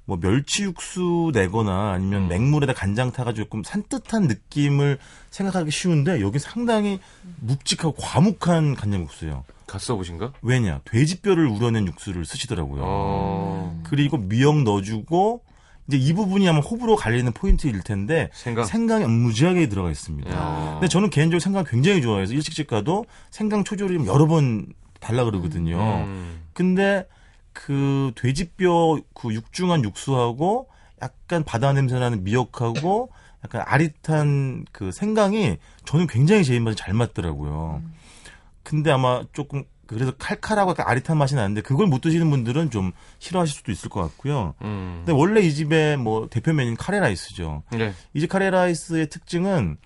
[0.06, 2.28] 뭐 멸치 육수 내거나 아니면 음.
[2.28, 4.98] 맹물에다 간장 타가지고 조금 산뜻한 느낌을
[5.30, 7.00] 생각하기 쉬운데 여기 상당히
[7.40, 9.44] 묵직하고 과묵한 간장국수예요.
[9.66, 10.34] 갔어보신가?
[10.42, 12.82] 왜냐 돼지뼈를 우려낸 육수를 쓰시더라고요.
[12.84, 13.80] 어.
[13.84, 15.42] 그리고 미역 넣어주고
[15.88, 18.64] 이제 이 부분이 아마 호불호 갈리는 포인트일 텐데 생강.
[18.64, 20.30] 생강이 무지하게 들어가 있습니다.
[20.30, 20.70] 야.
[20.74, 24.66] 근데 저는 개인적으로 생강 굉장히 좋아해서 일식집 가도 생강 초조림 여러 번
[25.00, 26.04] 달라 그러거든요.
[26.06, 26.42] 음.
[26.52, 27.06] 근데
[27.54, 30.68] 그 돼지뼈 그 육중한 육수하고
[31.00, 33.10] 약간 바다 냄새 나는 미역하고
[33.44, 37.82] 약간 아릿한 그 생강이 저는 굉장히 제 입맛에 잘 맞더라고요.
[38.62, 43.54] 근데 아마 조금 그래서 칼칼하고 약간 아릿한 맛이 나는데 그걸 못 드시는 분들은 좀 싫어하실
[43.54, 44.54] 수도 있을 것 같고요.
[44.62, 45.02] 음.
[45.04, 47.62] 근데 원래 이 집의 뭐 대표 메뉴는 카레라이스죠.
[47.72, 47.92] 네.
[48.14, 49.76] 이집 카레라이스의 특징은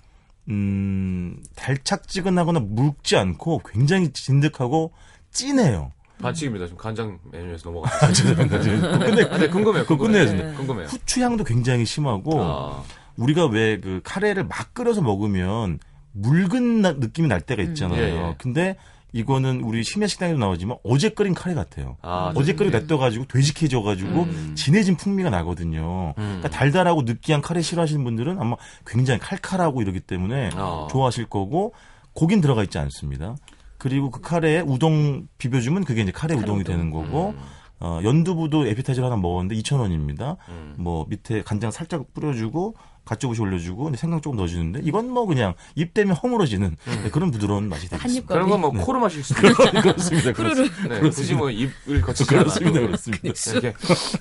[0.49, 4.93] 음 달착지근하거나 묽지 않고 굉장히 진득하고
[5.31, 5.93] 진해요.
[6.21, 6.67] 반칙입니다.
[6.67, 8.35] 지금 간장 메뉴에서 넘어갔어요.
[8.49, 9.83] 근데, 근데 궁금해요.
[9.85, 10.27] 그거 궁금해요.
[10.27, 10.35] 끝내야지.
[10.35, 10.53] 네.
[10.55, 10.87] 궁금해요.
[10.87, 12.83] 후추 향도 굉장히 심하고 아,
[13.17, 15.79] 우리가 왜 그 카레를 막 끓여서 먹으면
[16.13, 18.01] 묽은 나- 느낌이 날 때가 있잖아요.
[18.01, 18.35] 예, 예.
[18.39, 18.77] 근데
[19.13, 21.97] 이거는 우리 심야 식당에도 나오지만 어제 끓인 카레 같아요.
[22.03, 22.81] 아, 어제 끓이 네.
[22.81, 24.53] 냅둬가지고 되직해져가지고 음.
[24.57, 26.09] 진해진 풍미가 나거든요.
[26.19, 26.23] 음.
[26.25, 30.89] 그러니까 달달하고 느끼한 카레 싫어하시는 분들은 아마 굉장히 칼칼하고 이러기 때문에 아.
[30.91, 31.73] 좋아하실 거고
[32.13, 33.37] 고긴 들어가 있지 않습니다.
[33.79, 36.75] 그리고 그 카레에 우동 비벼주면 그게 이제 카레 우동이 우동.
[36.75, 37.41] 되는 거고 음.
[37.81, 40.37] 어, 연두부도 에피타이저 하나 먹었는데 2,000원입니다.
[40.49, 40.75] 음.
[40.79, 46.15] 뭐 밑에 간장 살짝 뿌려주고 갓조부시 올려주고 생강 조금 넣어주는데 이건 뭐 그냥 입 대면
[46.17, 48.03] 허물어지는 네, 그런 부드러운 맛이 되겠습니다.
[48.05, 48.85] 한입 그런 건뭐 네.
[48.85, 49.65] 코로 마실 수도 있죠.
[49.81, 50.31] 그렇습니다.
[50.33, 50.73] 후루룩.
[50.91, 52.71] 네, 굳이 뭐 입을 거치지 그렇습니다.
[52.81, 53.23] 않아도 그렇습니다.
[53.25, 53.75] 이렇게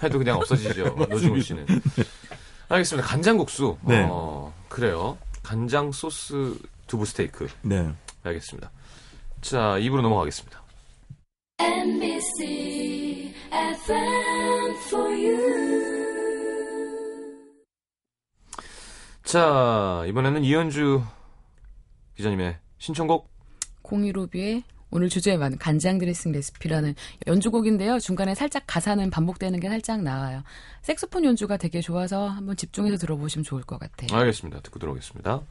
[0.03, 0.83] 해도 그냥 없어지죠.
[1.09, 1.65] 노중훈 씨는.
[2.69, 3.07] 알겠습니다.
[3.07, 3.77] 간장국수.
[3.81, 4.05] 네.
[4.09, 5.17] 어, 그래요.
[5.43, 7.47] 간장 소스 두부 스테이크.
[7.63, 7.89] 네.
[8.23, 8.71] 알겠습니다.
[9.41, 10.61] 자, 입으로 넘어가겠습니다.
[11.59, 15.67] NBC FM for you.
[19.23, 21.03] 자, 이번에는 이현주
[22.15, 23.29] 기자님의 신청곡.
[23.81, 26.95] 공이로비의 오늘 주제에 맞는 간장 드레싱 레시피라는
[27.27, 27.99] 연주곡인데요.
[27.99, 30.43] 중간에 살짝 가사는 반복되는 게 살짝 나와요.
[30.81, 34.17] 색소폰 연주가 되게 좋아서 한번 집중해서 들어보시면 좋을 것 같아요.
[34.17, 34.61] 알겠습니다.
[34.61, 35.41] 듣고 들어오겠습니다.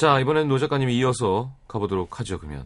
[0.00, 2.64] 자, 이번엔 노 작가님이 이어서 가보도록 하죠, 그러면.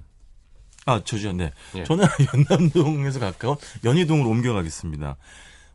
[0.87, 1.33] 아, 저죠.
[1.33, 1.51] 네.
[1.75, 1.83] 예.
[1.83, 5.17] 저는 연남동에서 가까운 연희동으로 옮겨가겠습니다.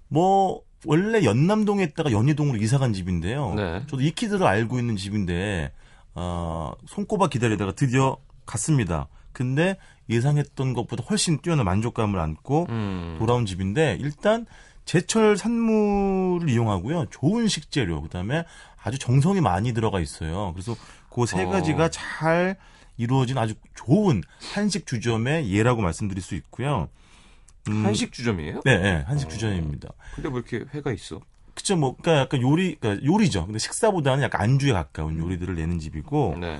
[0.08, 3.56] 뭐 원래 연남동에 있다가 연희동으로 이사 간 집인데요.
[3.56, 3.84] 네.
[3.88, 5.74] 저도 익히들을 알고 있는 집인데
[6.16, 9.10] 어, 손꼽아 기다리다가 드디어 갔습니다.
[9.34, 9.76] 근데
[10.10, 13.16] 예상했던 것보다 훨씬 뛰어난 만족감을 안고 음.
[13.20, 14.46] 돌아온 집인데 일단
[14.86, 17.08] 제철 산물을 이용하고요.
[17.12, 18.46] 좋은 식재료, 그 다음에
[18.82, 20.52] 아주 정성이 많이 들어가 있어요.
[20.54, 20.76] 그래서
[21.10, 21.50] 그세 어.
[21.50, 22.58] 가지가 잘
[22.98, 24.22] 이루어진 아주 좋은
[24.54, 26.90] 한식 주점의 예라고 말씀드릴 수 있고요.
[27.70, 28.62] 음, 한식 주점이에요?
[28.66, 29.90] 네, 네, 한식 주점입니다.
[30.16, 31.22] 근데 뭐 이렇게 회가 있어?
[31.56, 33.46] 그쵸, 뭐, 그니까 약간 요리, 그러니까 요리죠.
[33.46, 36.60] 근데 식사보다는 약간 안주에 가까운 요리들을 내는 집이고, 네.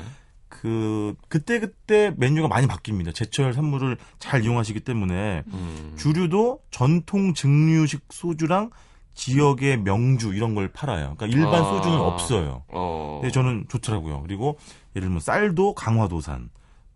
[0.50, 3.14] 그, 그때 그때 메뉴가 많이 바뀝니다.
[3.16, 5.94] 제철 산물을 잘 이용하시기 때문에, 음.
[5.98, 8.72] 주류도 전통 증류식 소주랑
[9.20, 11.16] 지역의 명주 이런 걸 팔아요.
[11.18, 11.64] 그러니까 일반 아.
[11.66, 12.64] 소주는 없어요.
[12.70, 13.20] 어.
[13.22, 14.22] 근데 저는 좋더라고요.
[14.22, 14.58] 그리고
[14.96, 16.50] 예를 들면 쌀도 강화도산,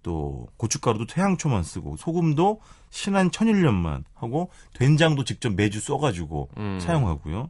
[0.03, 6.79] 또 고춧가루도 태양초만 쓰고 소금도 신한 천일년만 하고 된장도 직접 매주 써가지고 음.
[6.79, 7.49] 사용하고요.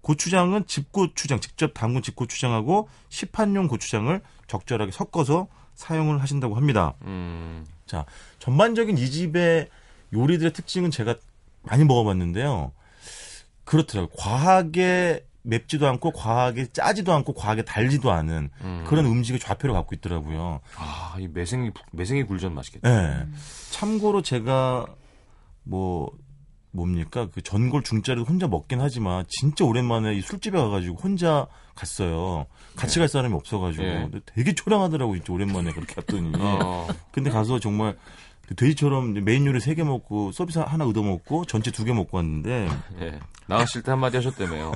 [0.00, 6.94] 고추장은 집고추장 직접 담근 집고추장하고 시판용 고추장을 적절하게 섞어서 사용을 하신다고 합니다.
[7.02, 7.66] 음.
[7.84, 8.06] 자,
[8.38, 9.68] 전반적인 이 집의
[10.14, 11.16] 요리들의 특징은 제가
[11.62, 12.72] 많이 먹어봤는데요.
[13.68, 14.08] 그렇더라고요.
[14.16, 18.84] 과하게 맵지도 않고, 과하게 짜지도 않고, 과하게 달지도 않은 음.
[18.86, 20.60] 그런 음식의 좌표를 갖고 있더라고요.
[20.76, 22.90] 아, 이 매생이, 매생이 굴전 맛있겠다.
[22.90, 23.26] 예.
[23.70, 24.86] 참고로 제가
[25.64, 26.10] 뭐,
[26.70, 27.28] 뭡니까?
[27.30, 32.46] 그 전골 중짜를 혼자 먹긴 하지만, 진짜 오랜만에 이 술집에 가가지고 혼자 갔어요.
[32.74, 33.84] 같이 갈 사람이 없어가지고.
[33.84, 33.92] 예.
[34.10, 36.32] 근데 되게 초량하더라고, 진짜 오랜만에 그렇게 갔더니.
[36.40, 36.88] 어.
[37.12, 37.98] 근데 가서 정말 그
[38.56, 42.68] 돼지처럼 메인 요리 세 개 먹고 서비스 하나 얻어 먹고 전체 두 개 먹고 왔는데
[43.00, 43.18] 예.
[43.46, 44.72] 나가실 때 한마디 하셨다며요.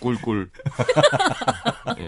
[0.00, 0.50] 꿀꿀.
[1.98, 2.06] 예.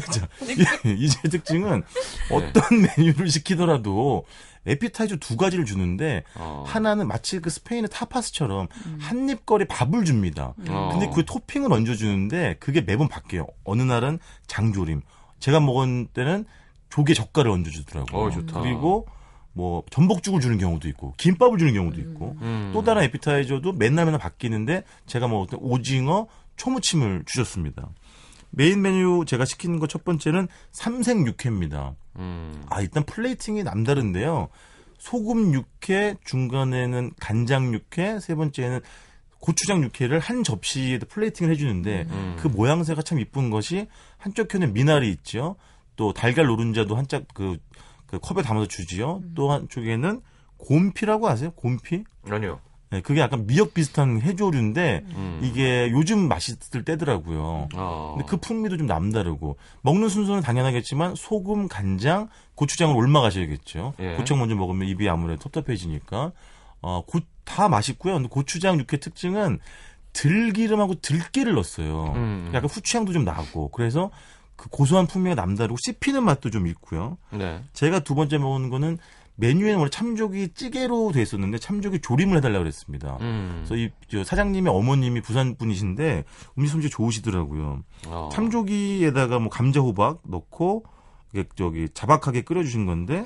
[0.00, 1.82] 자, 이- 이제 특징은
[2.30, 2.62] 어떤
[2.96, 4.24] 메뉴를 시키더라도
[4.66, 6.64] 에피타이저 두 가지를 주는데 어.
[6.66, 10.54] 하나는 마치 그 스페인의 타파스처럼 한 입거리 밥을 줍니다.
[10.68, 10.88] 어.
[10.92, 13.46] 근데 그 토핑을 얹어 주는데 그게 매번 바뀌어요.
[13.64, 15.00] 어느 날은 장조림.
[15.38, 16.44] 제가 먹은 때는
[16.90, 18.20] 조개 젓갈을 얹어 주더라고요.
[18.22, 18.60] 어, 좋다.
[18.60, 19.06] 그리고
[19.52, 22.70] 뭐 전복죽을 주는 경우도 있고 김밥을 주는 경우도 있고 음.
[22.72, 27.88] 또 다른 에피타이저도 맨날 맨날 바뀌는데 제가 먹을 때 오징어 초무침을 주셨습니다.
[28.50, 31.94] 메인 메뉴 제가 시키는 거 첫 번째는 삼색 육회입니다.
[32.16, 32.62] 음.
[32.68, 34.48] 아 일단 plating이 남다른데요.
[34.98, 38.80] 소금 육회, 중간에는 간장 육회, 세 번째는
[39.38, 42.36] 고추장 육회를 한 접시에 plating을 해주는데 음.
[42.38, 45.56] 그 모양새가 참 이쁜 것이 한쪽 편에 미나리 있죠.
[45.96, 47.56] 또 달걀 노른자도 한짝 그,
[48.10, 49.22] 그 컵에 담아서 주지요.
[49.34, 50.20] 또 한쪽에는
[50.56, 51.52] 곰피라고 아세요?
[51.52, 52.04] 곰피?
[52.28, 52.60] 아니요.
[52.90, 55.40] 네, 그게 약간 미역 비슷한 해조류인데 음.
[55.44, 57.68] 이게 요즘 맛있을 때더라고요.
[57.76, 58.14] 어.
[58.16, 63.94] 근데 그 풍미도 좀 남다르고 먹는 순서는 당연하겠지만 소금, 간장, 고추장을 올마가셔야겠죠.
[64.00, 64.16] 예.
[64.16, 66.32] 고추장 먼저 먹으면 입이 아무래도 텁텁해지니까
[66.82, 68.14] 어, 고, 다 맛있고요.
[68.14, 69.60] 근데 고추장 육회 특징은
[70.12, 72.12] 들기름하고 들깨를 넣었어요.
[72.16, 72.50] 음.
[72.52, 74.10] 약간 후추향도 좀 나고 그래서
[74.60, 77.16] 그 고소한 풍미가 남다르고 씹히는 맛도 좀 있고요.
[77.32, 77.64] 네.
[77.72, 78.98] 제가 두 번째 먹은 거는
[79.36, 83.16] 메뉴에는 원래 참조기 찌개로 돼 있었는데 참조기 조림을 해달라고 그랬습니다.
[83.22, 83.64] 음.
[83.64, 86.24] 그래서 이저 사장님의 어머님이 부산 분이신데
[86.58, 87.82] 음식 솜씨 좋으시더라고요.
[88.08, 88.28] 어.
[88.34, 90.84] 참조기에다가 뭐 감자 호박 넣고
[91.54, 93.24] 저기 자박하게 끓여주신 건데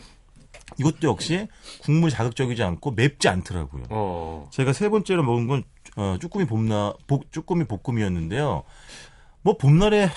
[0.79, 1.49] 이것도 역시
[1.83, 3.87] 국물이 자극적이지 않고 맵지 않더라고요.
[3.91, 4.49] 어.
[4.53, 5.65] 제가 세 번째로 먹은 건
[5.97, 8.63] 어, 쭈꾸미 봄나 복, 쭈꾸미 볶음이었는데요.
[9.43, 10.09] 뭐 봄날에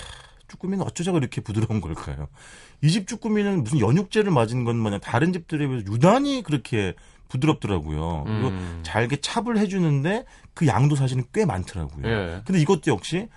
[0.48, 2.28] 쭈꾸미는 어쩌자고 이렇게 부드러운 걸까요?
[2.82, 6.94] 이 집 쭈꾸미는 무슨 연육제를 맞은 것 마냥 다른 집들에 비해서 유난히 그렇게
[7.28, 8.24] 부드럽더라고요.
[8.26, 8.80] 그리고 음.
[8.82, 12.06] 잘게 찹을 해주는데 그 양도 사실은 꽤 많더라고요.
[12.08, 12.42] 예.
[12.44, 13.28] 근데 이것도 역시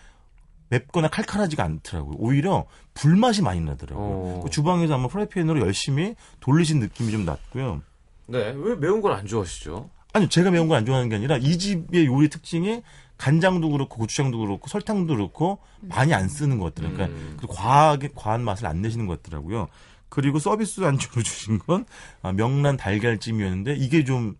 [0.70, 2.16] 맵거나 칼칼하지가 않더라고요.
[2.18, 4.06] 오히려 불맛이 많이 나더라고요.
[4.08, 4.40] 어.
[4.44, 7.82] 그 주방에서 아마 프라이팬으로 열심히 돌리신 느낌이 좀 났고요.
[8.28, 8.54] 네.
[8.56, 9.90] 왜 매운 걸 안 좋아하시죠?
[10.14, 12.82] 아니 제가 매운 거안 좋아하는 게 아니라 이 집의 요리 특징이
[13.22, 16.98] 간장도 그렇고 고추장도 그렇고 설탕도 그렇고 많이 안 쓰는 것 같더라고요.
[16.98, 17.38] 그러니까 음.
[17.40, 19.68] 그 과하게 과한 맛을 안 내시는 것 같더라고요.
[20.10, 21.86] 그리고 서비스 안주로 주신 건
[22.24, 24.36] 아, 명란 달걀찜이었는데 이게 좀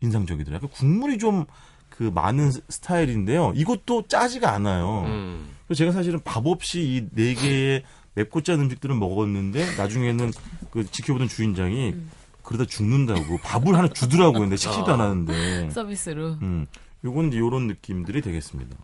[0.00, 0.68] 인상적이더라고요.
[0.70, 1.46] 국물이 좀
[1.88, 3.54] 그 많은 스- 스타일인데요.
[3.56, 5.04] 이것도 짜지가 않아요.
[5.06, 5.48] 음.
[5.66, 7.84] 그래서 제가 사실은 밥 없이 이 네 개의
[8.16, 10.30] 맵고 짠 음식들을 먹었는데 나중에는
[10.70, 11.94] 그 지켜보던 주인장이
[12.42, 14.40] 그러다 죽는다고 밥을 하나 주더라고요.
[14.40, 14.94] 근데 식지도 아.
[14.94, 15.70] 않았는데.
[15.70, 16.32] 서비스로.
[16.42, 16.66] 음,
[17.06, 18.76] 요건 요런 느낌들이 되겠습니다.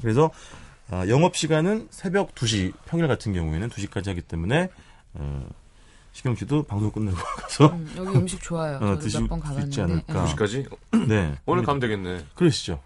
[0.00, 0.30] 그래서
[0.90, 4.68] 아, 영업 시간은 새벽 2시, 평일 같은 경우에는 2시까지 하기 때문에
[5.14, 5.48] 어,
[6.12, 8.76] 시경 씨도 방송 끝내고 가서 음, 여기 음식 좋아요.
[8.76, 8.98] 어,
[9.40, 9.66] 가봤는데.
[9.66, 10.28] 있지 않을까.
[10.28, 10.34] 예.
[10.34, 11.08] 2시까지?
[11.08, 12.26] 네 오늘 가면 되겠네.
[12.34, 12.80] 그러시죠.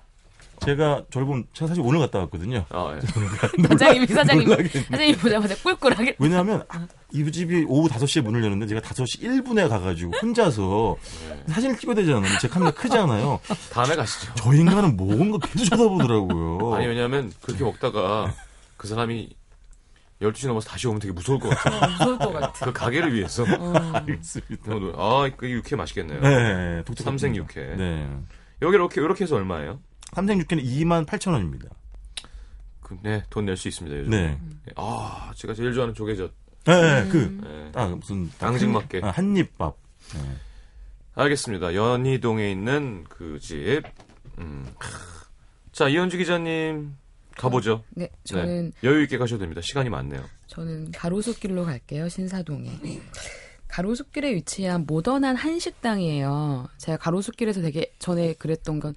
[0.64, 2.64] 제가 보면 제가 사실 오늘 갔다 왔거든요.
[2.70, 3.01] 아, 예.
[4.07, 4.87] 사장님 놀라겠네.
[4.90, 10.12] 사장님 보자마자 꿀꿀하게 왜냐하면 아, 이 집이 오후 5시에 문을 여는데 제가 5시 1분에 가가지고
[10.22, 10.96] 혼자서
[11.48, 12.38] 사진을 찍어야 되잖아요.
[12.40, 13.38] 제 카메라 크잖아요.
[13.70, 14.33] 다음에 가시죠.
[14.37, 16.75] 저 인간은 뭔가 계속 쳐다보더라고요.
[16.75, 18.33] 아니, 왜냐면 그렇게 먹다가
[18.77, 19.35] 그 사람이
[20.22, 21.90] 12시 넘어서 다시 오면 되게 무서울 것 같아요.
[21.90, 22.64] 무서울 것 같아.
[22.66, 23.42] 그 가게를 위해서.
[23.42, 23.72] 어.
[23.94, 24.72] 알겠습니다.
[24.96, 26.20] 아, 그 육회 맛있겠네요.
[26.20, 27.05] 네, 독특합니다.
[27.05, 27.77] 삼색 육회.
[27.77, 28.09] 네.
[28.62, 29.81] 여기 이렇게, 이렇게 해서 얼마예요?
[30.14, 31.68] 삼색 육회는 2만 8천 원입니다.
[32.81, 34.11] 그, 네, 돈 낼 수 있습니다, 요즘.
[34.11, 34.38] 네.
[34.77, 36.33] 아, 제가 제일 좋아하는 조개젓.
[36.64, 37.72] 네, 그, 네.
[37.72, 38.31] 딱 무슨.
[38.38, 38.55] 한,
[39.03, 39.77] 아, 한입밥.
[41.14, 41.75] 알겠습니다.
[41.75, 43.83] 연희동에 있는 그 집.
[44.38, 44.66] 음.
[45.72, 46.94] 자, 이현주 기자님
[47.37, 47.85] 가보죠.
[47.90, 48.88] 네, 저는 네.
[48.88, 49.61] 여유 있게 가셔도 됩니다.
[49.62, 50.22] 시간이 많네요.
[50.46, 52.09] 저는 가로수길로 갈게요.
[52.09, 52.70] 신사동에.
[53.77, 56.69] 가로수길에 위치한 모던한 한식당이에요.
[56.77, 58.95] 제가 가로수길에서 되게 전에 그랬던 건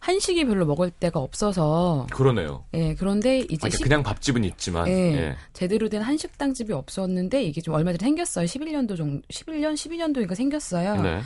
[0.00, 2.64] 한식이 별로 먹을 데가 없어서 그러네요.
[2.74, 4.86] 예, 그런데 이제 아, 그러니까 시- 그냥 밥집은 있지만.
[4.88, 5.36] 예, 예.
[5.54, 8.44] 제대로 된 한식당 집이 없었는데 이게 좀 얼마 전에 생겼어요.
[8.44, 11.00] 11년도 정도 11년 12년도인가 생겼어요.
[11.02, 11.20] 네.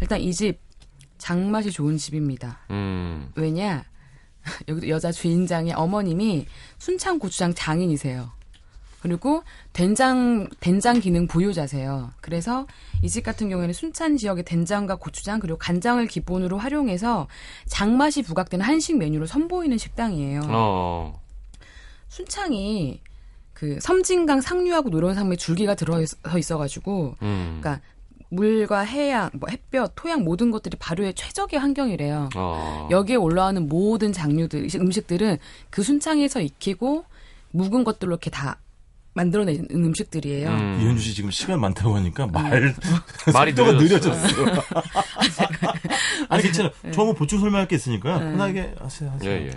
[0.00, 0.58] 일단 이 집
[1.18, 2.60] 장맛이 좋은 집입니다.
[2.70, 3.30] 음.
[3.36, 3.84] 왜냐?
[4.68, 6.46] 여기 여자 주인장의 어머님이
[6.78, 8.32] 순창 고추장 장인이세요.
[9.00, 12.10] 그리고 된장 된장 기능 보유자세요.
[12.20, 12.66] 그래서
[13.02, 17.28] 이 집 같은 경우에는 순찬 지역의 된장과 고추장 그리고 간장을 기본으로 활용해서
[17.66, 20.40] 장맛이 부각되는 한식 메뉴를 선보이는 식당이에요.
[20.48, 21.20] 어.
[22.08, 23.00] 순창이
[23.52, 26.00] 그 섬진강 상류하고 노련산맥 줄기가 들어
[26.36, 27.58] 있어가지고 음.
[27.60, 27.80] 그러니까
[28.30, 32.28] 물과 해양, 뭐 햇볕, 토양 모든 것들이 발효의 최적의 환경이래요.
[32.36, 32.88] 어.
[32.90, 35.38] 여기에 올라오는 모든 장류들, 음식들은
[35.70, 37.04] 그 순창에서 익히고
[37.52, 38.58] 묵은 것들로 이렇게 다
[39.18, 40.48] 만들어낸 음식들이에요.
[40.48, 40.78] 음.
[40.80, 42.72] 이현주 씨 지금 시간 많다고 하니까 말,
[43.34, 44.26] 말이 속도가 느려졌어.
[44.26, 44.62] 느려졌어.
[46.30, 46.70] 아니, 괜찮아.
[46.92, 49.10] 저뭐 보충 설명할 게 있으니까 편하게 하세요.
[49.10, 49.30] 하세요.
[49.30, 49.50] 예, 예.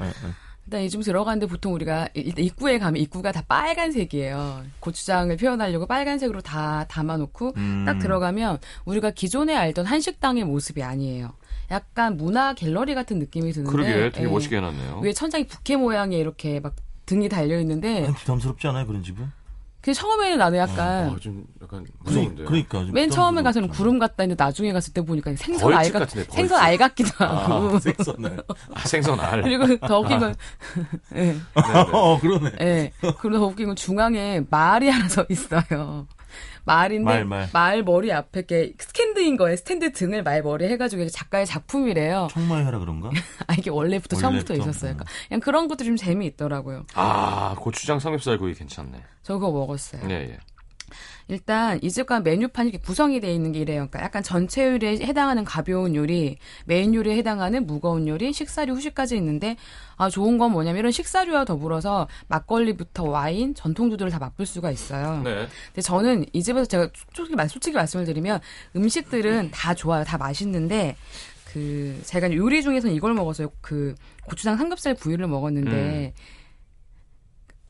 [0.65, 4.63] 일단 이쯤 들어가는데 보통 우리가 일단 입구에 가면 입구가 다 빨간색이에요.
[4.79, 7.83] 고추장을 표현하려고 빨간색으로 다 담아놓고 음.
[7.85, 11.33] 딱 들어가면 우리가 기존에 알던 한식당의 모습이 아니에요.
[11.69, 14.27] 약간 문화 갤러리 같은 느낌이 드는데 그러게 되게 예.
[14.27, 15.01] 멋있게 해놨네요.
[15.03, 19.40] 위에 천장이 부케 모양의 이렇게 막 등이 달려 있는데 부담스럽지 않아요, 그런 집은?
[19.81, 22.45] 그 처음에는 나는 약간 아, 좀 약간 무서운데요.
[22.45, 22.85] 그러니까.
[22.85, 23.69] 좀맨 처음에 가서는.
[23.69, 26.31] 구름 같다 했는데 나중에 갔을 때 보니까 생선 벌집 알 같은데, 같 벌집.
[26.35, 27.79] 생선 알 같기도 하고 아.
[28.75, 29.41] 아, 생선 알.
[29.43, 30.35] 그리고 더 웃긴 건
[31.15, 31.19] 예.
[31.19, 31.39] 네, 네.
[31.91, 32.51] 어, 그러네.
[32.61, 32.91] 예.
[33.19, 36.05] 그리고 더 웃긴 건 중앙에 말이 하나 서 있어요.
[36.63, 37.83] 말인데 말, 말.
[37.83, 39.55] 머리 앞에 이렇게 스탠드인 거예요.
[39.55, 42.27] 스탠드 등을 말 머리 해가지고 이게 작가의 작품이래요.
[42.31, 43.09] 청마의 하라 그런가?
[43.47, 44.69] 아 이게 원래부터 처음부터 원래부터?
[44.69, 44.93] 있었어요.
[44.93, 46.85] 그러니까 그냥 그런 것도 좀 재미있더라고요.
[46.93, 49.01] 아, 고추장 삼겹살 구이 괜찮네.
[49.23, 50.01] 저 그거 먹었어요.
[50.09, 50.37] 예, 예.
[51.31, 53.87] 일단 이 집과 메뉴판이 이렇게 구성이 되어 있는 게 이래요.
[53.89, 59.55] 그러니까 약간 전체 요리에 해당하는 가벼운 요리, 메인 요리에 해당하는 무거운 요리, 식사류, 후식까지 있는데
[59.95, 65.21] 아 좋은 건 뭐냐면 이런 식사류와 더불어서 막걸리부터 와인, 전통주들을 다 맛볼 수가 있어요.
[65.23, 65.47] 네.
[65.67, 68.41] 근데 저는 이 집에서 제가 솔직히, 말- 솔직히 말씀을 드리면
[68.75, 70.03] 음식들은 다 좋아요.
[70.03, 70.97] 다 맛있는데
[71.53, 73.53] 그 제가 요리 중에서는 이걸 먹었어요.
[73.61, 76.13] 그 고추장 삼겹살 구이를 먹었는데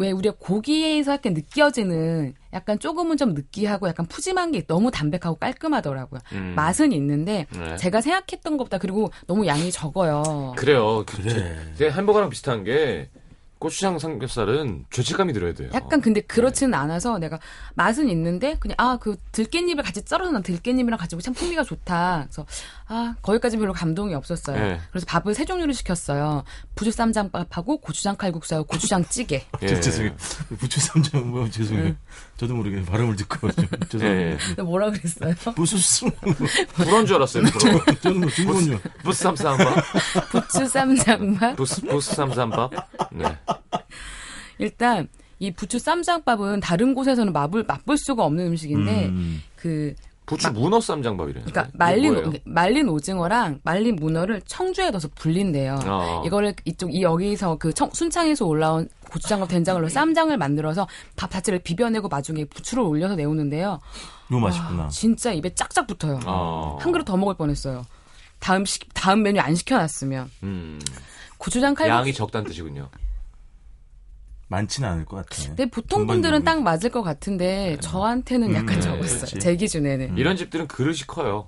[0.01, 6.19] 왜 우리가 고기에서 약간 느껴지는 약간 조금은 좀 느끼하고 약간 푸짐한 게 너무 담백하고 깔끔하더라고요.
[6.33, 6.53] 음.
[6.55, 7.77] 맛은 있는데 네.
[7.77, 10.53] 제가 생각했던 것보다 그리고 너무 양이 적어요.
[10.57, 11.05] 그래요.
[11.05, 11.55] 그래.
[11.75, 13.09] 제 햄버거랑 비슷한 게
[13.61, 15.69] 고추장 삼겹살은 죄책감이 들어야 돼요.
[15.73, 17.39] 약간 근데 그렇지는 않아서 내가
[17.75, 22.27] 맛은 있는데 그냥 아 그 들깻잎을 같이 썰어서 난 들깻잎이랑 같이 참 풍미가 좋다.
[22.27, 22.45] 그래서
[22.87, 24.57] 아 거기까지 별로 감동이 없었어요.
[24.57, 24.79] 네.
[24.91, 26.43] 그래서 밥을 세 종류를 시켰어요.
[26.75, 29.45] 부추 쌈장밥하고 고추장 칼국수하고 고추장 찌개.
[29.61, 29.67] 예.
[29.67, 30.15] 저, 죄송해요.
[30.59, 31.95] 부추 삼장 뭐 죄송해요.
[32.41, 33.49] 저도 모르게 발음을 듣고
[34.01, 34.35] 예.
[34.47, 35.35] 근데 뭐라 그랬어요?
[35.53, 36.07] 부수스
[36.73, 37.43] 불어인 줄 알았어요.
[37.43, 37.85] 불어.
[38.01, 38.79] 저는 뭐 중국인 줄.
[39.03, 39.83] 부스삼삼밥.
[40.31, 41.55] 부추 쌈장밥.
[41.55, 42.71] 부스 부스삼삼밥.
[43.11, 43.25] 네.
[44.57, 49.43] 일단 이 부추 쌈장밥은 다른 곳에서는 맛을 맛볼 수가 없는 음식인데 음.
[49.55, 49.93] 그
[50.31, 51.43] 부추 문어 쌈장밥이래요.
[51.43, 55.79] 그러니까 말린 말린 오징어랑 말린 문어를 청주에 넣어서 불린대요.
[55.85, 56.23] 어.
[56.25, 61.59] 이거를 이쪽 이 여기서 그 청- 순창에서 올라온 고추장과 된장을 넣어 쌈장을 만들어서 밥 자체를
[61.59, 63.81] 비벼내고 나중에 부추를 올려서 내오는데요.
[64.29, 64.87] 너무 맛있구나.
[64.87, 66.21] 진짜 입에 짝짝 붙어요.
[66.25, 66.77] 어.
[66.79, 67.85] 한 그릇 더 먹을 뻔했어요.
[68.39, 70.79] 다음 시, 다음 메뉴 안 시켜놨으면 음.
[71.37, 71.97] 고추장 칼국수.
[71.99, 72.87] 양이 적다는 뜻이군요.
[74.51, 75.47] 많지는 않을 것 같아.
[75.47, 79.17] 근데 보통 분들은 딱 맞을 것 같은데 저한테는 약간 음, 적었어요.
[79.19, 79.39] 그렇지.
[79.39, 80.17] 제 기준에는.
[80.17, 81.47] 이런 집들은 그릇이 커요.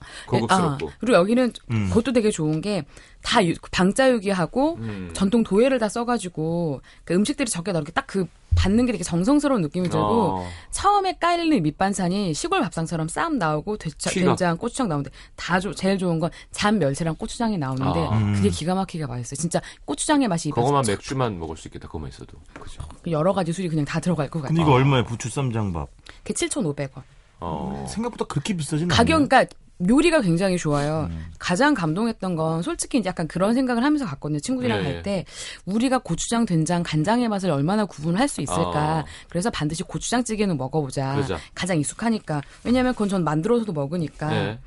[0.00, 0.90] 아, 고급스럽고.
[0.98, 1.88] 그리고 여기는 음.
[1.90, 2.84] 그것도 되게 좋은 게
[3.22, 5.10] 다 방자유기하고 음.
[5.12, 8.26] 전통 도예를 다 써가지고 그 음식들이 적게 나오게 딱 그
[8.56, 10.06] 받는 게 되게 정성스러운 느낌이 들고
[10.38, 10.48] 어.
[10.70, 14.10] 처음에 깔리는 밑반찬이 시골 밥상처럼 쌈 나오고 튀가.
[14.10, 18.18] 된장, 고추장 나오는데 다 조- 제일 좋은 건 잔 멸치랑 고추장이 나오는데 아.
[18.18, 18.34] 음.
[18.34, 19.36] 그게 기가 막히게 맛있어요.
[19.36, 21.86] 진짜 고추장의 맛이 그거만 쫙 맥주만 먹을 수 있겠다.
[21.88, 22.38] 그거만 있어도.
[22.60, 22.82] 그죠.
[23.08, 24.48] 여러 가지 술이 그냥 다 들어갈 것 같아요.
[24.56, 25.88] 근데 이거 얼마에 부추 쌈장밥?
[26.22, 27.02] 그게 7,500원.
[27.40, 27.86] 어.
[27.88, 28.94] 생각보다 그렇게 비싸진 않네.
[28.94, 29.46] 가격, 그러니까
[29.88, 31.08] 요리가 굉장히 좋아요.
[31.10, 31.26] 음.
[31.38, 34.38] 가장 감동했던 건 솔직히 약간 그런 생각을 하면서 갔거든요.
[34.40, 35.02] 친구들이랑 예, 갈 예.
[35.02, 35.24] 때
[35.64, 39.00] 우리가 고추장, 된장, 간장의 맛을 얼마나 구분할 수 있을까.
[39.00, 39.04] 어.
[39.28, 41.14] 그래서 반드시 고추장찌개는 먹어보자.
[41.14, 41.38] 그러자.
[41.54, 42.42] 가장 익숙하니까.
[42.64, 44.28] 왜냐면 그건 전 만들어서도 먹으니까.
[44.28, 44.58] 네.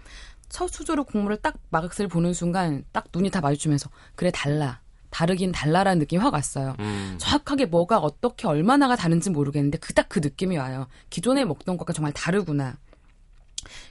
[0.49, 4.81] 첫 수저로 국물을 딱 맛을 보는 순간 딱 눈이 다 마주치면서 그래 달라.
[5.09, 6.75] 다르긴 달라라는 느낌이 확 왔어요.
[6.79, 7.15] 음.
[7.19, 10.87] 정확하게 뭐가 어떻게 얼마나가 다른지 모르겠는데 그닥 그 느낌이 와요.
[11.11, 12.77] 기존에 먹던 것과 정말 다르구나.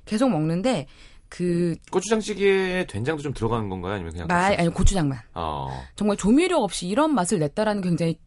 [0.05, 0.87] 계속 먹는데
[1.35, 3.95] 그 고추장찌개에 된장도 좀 들어가는 건가요?
[3.95, 5.69] 아니면 그냥 말 아니 고추장만 어.
[5.97, 8.19] 정말 조미료 없이 이런 맛을 냈다라는 게 굉장히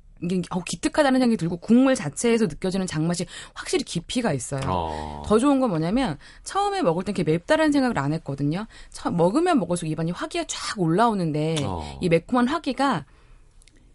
[0.50, 4.62] 어, 기특하다는 생각이 들고 국물 자체에서 느껴지는 장맛이 확실히 깊이가 있어요.
[4.66, 5.22] 어.
[5.28, 8.66] 더 좋은 건 뭐냐면 처음에 먹을 땐 이렇게 맵다라는 생각을 안 했거든요.
[8.90, 12.00] 처- 먹으면 먹을수록 입안이 화기가 쫙 올라오는데 어.
[12.02, 13.06] 이 매콤한 화기가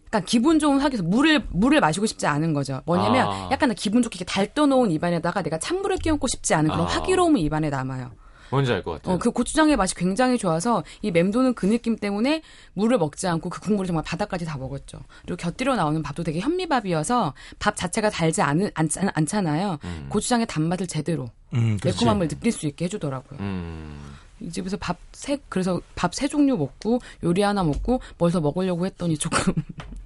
[0.05, 2.81] 약간 기분 좋은 화기에서 물을 물을 마시고 싶지 않은 거죠.
[2.85, 3.49] 뭐냐면 아.
[3.51, 6.89] 약간 기분 좋게 달떠놓은 입안에다가 내가 찬물을 끼얹고 싶지 않은 그런 아.
[6.89, 8.11] 화기로움이 입안에 남아요.
[8.51, 9.15] 뭔지 알 것 같아요.
[9.15, 12.41] 어, 그 고추장의 맛이 굉장히 좋아서 이 맴도는 그 느낌 때문에
[12.73, 14.99] 물을 먹지 않고 그 국물을 정말 바닥까지 다 먹었죠.
[15.23, 19.79] 그리고 곁들여 나오는 밥도 되게 현미밥이어서 밥 자체가 달지 않은, 않, 않잖아요.
[19.83, 20.05] 음.
[20.09, 21.77] 고추장의 단맛을 제대로 음.
[21.83, 23.39] 매콤함을 느낄 수 있게 해주더라고요.
[23.39, 24.17] 음.
[24.41, 29.17] 이 집에서 밥 세, 그래서 밥 세 종류 먹고 요리 하나 먹고 뭘더 먹으려고 했더니
[29.17, 29.53] 조금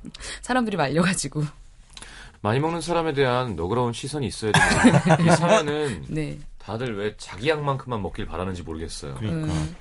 [0.43, 1.43] 사람들이 말려가지고.
[2.41, 6.37] 많이 먹는 사람에 대한 너그러운 시선이 있어야 되는데 이 사연은 네.
[6.65, 9.15] 다들 왜 자기 양만큼만 먹길 바라는지 모르겠어요.
[9.15, 9.53] 그러니까.
[9.53, 9.75] 음.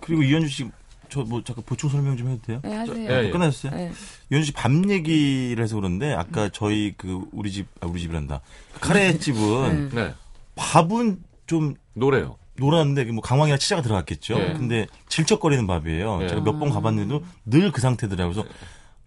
[0.00, 0.70] 그리고 이현주 씨,
[1.08, 2.60] 저 뭐 잠깐 보충 설명 좀 해도 돼요?
[2.62, 2.96] 네, 하세요.
[3.10, 3.30] 예, 예.
[3.30, 3.72] 끝났어요?
[3.74, 3.92] 네.
[4.30, 8.40] 이현주 씨밥 얘기를 해서 그런데 아까 저희 그 우리 집, 아, 우리 집이란다.
[8.80, 10.04] 카레 집은 네.
[10.04, 10.14] 네.
[10.54, 12.36] 밥은 좀 노래요.
[12.58, 14.34] 노랗는데 뭐 강황이나 치자가 들어갔겠죠.
[14.38, 14.52] 예.
[14.52, 16.20] 근데 질척거리는 밥이에요.
[16.24, 16.28] 예.
[16.28, 18.34] 제가 몇 번 가봤는데도 늘 그 상태더라고요.
[18.34, 18.48] 그래서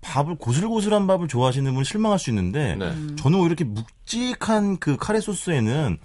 [0.01, 2.91] 밥을 고슬고슬한 밥을 좋아하시는 분은 실망할 수 있는데 네.
[3.17, 5.99] 저는 오히려 이렇게 묵직한 그 카레 소스에는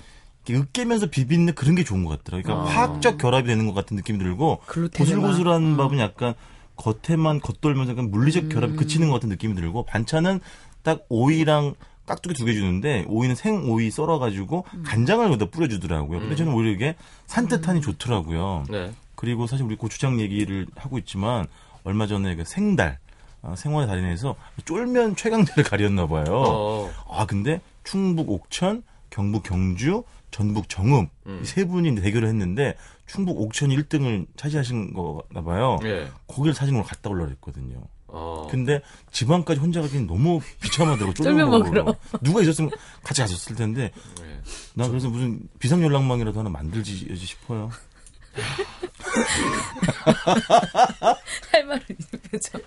[0.55, 2.43] 으깨면서 비비는 그런 게 좋은 것 같더라고요.
[2.43, 2.75] 그러니까 아.
[2.87, 4.61] 화학적 결합이 되는 것 같은 느낌이 들고
[4.99, 6.35] 고슬고슬한 밥은 약간
[6.77, 10.41] 겉에만 겉돌면서 약간 물리적 결합이 그치는 것 같은 느낌이 들고 반찬은
[10.83, 11.75] 딱 오이랑
[12.07, 16.21] 깍두기 두 개 주는데 오이는 생 오이 썰어가지고 간장을 거기다 뿌려주더라고요.
[16.21, 16.95] 근데 저는 오히려 이게
[17.27, 18.65] 산뜻하니 좋더라고요.
[18.71, 18.93] 네.
[19.17, 21.47] 그리고 사실 우리 고추장 얘기를 하고 있지만
[21.83, 22.99] 얼마 전에 그 생달
[23.43, 26.25] 어, 생활의 달인에서 쫄면 최강자를 가렸나 봐요.
[26.29, 26.91] 어.
[27.11, 31.41] 아 근데 충북 옥천, 경북 경주, 전북 정읍 음.
[31.43, 35.79] 이세 분이 대결을 했는데 충북 옥천이 1등을 차지하신 거나 봐요.
[35.85, 36.09] 예.
[36.27, 37.83] 거기를 사진으로 갔다 올라 그랬거든요.
[38.09, 38.47] 어.
[38.51, 38.81] 근데
[39.11, 41.13] 지방까지 혼자 가기는 너무 비참하더라고.
[41.23, 41.95] 쫄면 먹으러.
[42.21, 42.71] 누가 있었으면
[43.03, 43.91] 같이 갔었을 텐데
[44.23, 44.41] 예.
[44.75, 47.71] 난 그래서 무슨 비상 연락망이라도 하나 만들지 싶어요.
[51.53, 51.83] 할 말은
[52.35, 52.59] 있죠.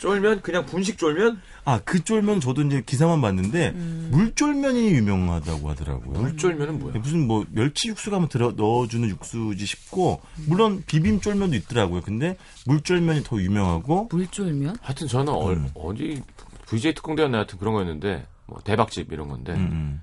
[0.00, 1.40] 쫄면 그냥 분식 쫄면?
[1.64, 6.20] 아, 그 쫄면 저도 이제 기사만 봤는데 물쫄면이 유명하다고 하더라고요.
[6.20, 6.94] 물쫄면은 뭐야?
[6.98, 12.00] 무슨 뭐 멸치 육수가 한번 들어 넣어주는 육수지 싶고 물론 비빔 쫄면도 있더라고요.
[12.00, 12.36] 근데
[12.66, 14.76] 물쫄면이 더 유명하고 물쫄면?
[14.80, 15.68] 하여튼 저는 얼- 음.
[15.74, 16.22] 어디
[16.66, 20.02] VJ 특공대였나 하여튼 그런 거였는데 뭐 대박집 이런 건데 음,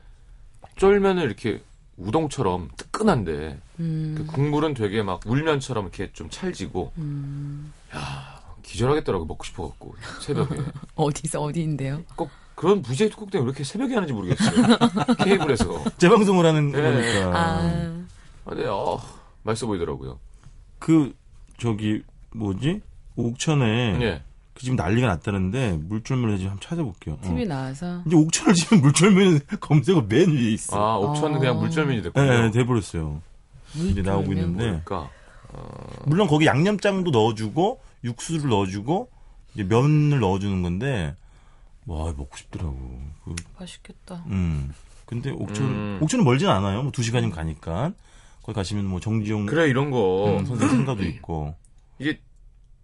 [0.78, 1.62] 쫄면을 이렇게
[1.98, 4.14] 우동처럼 뜨끈한데 음.
[4.16, 7.74] 그 국물은 되게 막 울면처럼 이렇게 좀 찰지고 음.
[7.96, 8.37] 야
[8.68, 10.56] 기절하겠더라고 먹고 싶어갖고 새벽에
[10.96, 12.04] 어디서 어디인데요?
[12.16, 14.78] 꼭 그런 VJ 특곡 때문에 왜 이렇게 새벽에 하는지 모르겠어요.
[15.24, 15.84] 케이블에서.
[15.98, 16.82] 재방송을 하는 네.
[16.82, 17.40] 거니까.
[17.40, 18.04] 아,
[18.46, 19.00] 아, 네, 어,
[19.44, 20.20] 맛있어 보이더라고요.
[20.80, 21.14] 그
[21.58, 22.02] 저기
[22.36, 22.82] 뭐지
[23.16, 24.24] 옥천에 예.
[24.54, 27.16] 그 지금 난리가 났다는데 물쫄면 지금 한번 찾아볼게요.
[27.16, 27.28] 어.
[27.28, 30.78] TV 나와서 이제 옥천을 지금 물쫄면 검색어 맨 위에 있어.
[30.78, 31.40] 아, 옥천은 어.
[31.40, 32.26] 그냥 물절면이 됐군요.
[32.26, 33.22] 네, 돼버렸어요.
[33.76, 34.34] 이제 나오고.
[34.34, 35.10] 있는데 그러니까
[36.06, 39.10] 물론 거기 양념장도 넣어주고 육수를 넣어주고
[39.54, 41.16] 이제 면을 넣어주는 건데
[41.86, 43.02] 와 먹고 싶더라고.
[43.24, 44.24] 그, 맛있겠다.
[44.28, 44.74] 음.
[45.06, 46.00] 근데 옥천 음.
[46.02, 46.84] 옥천은 멀진 않아요.
[46.84, 47.94] 뭐 두 시간이면 가니까
[48.44, 51.56] 거기 가시면 뭐 정지용 그래 이런 거 음, 선생 생가도 있고
[52.00, 52.20] 이게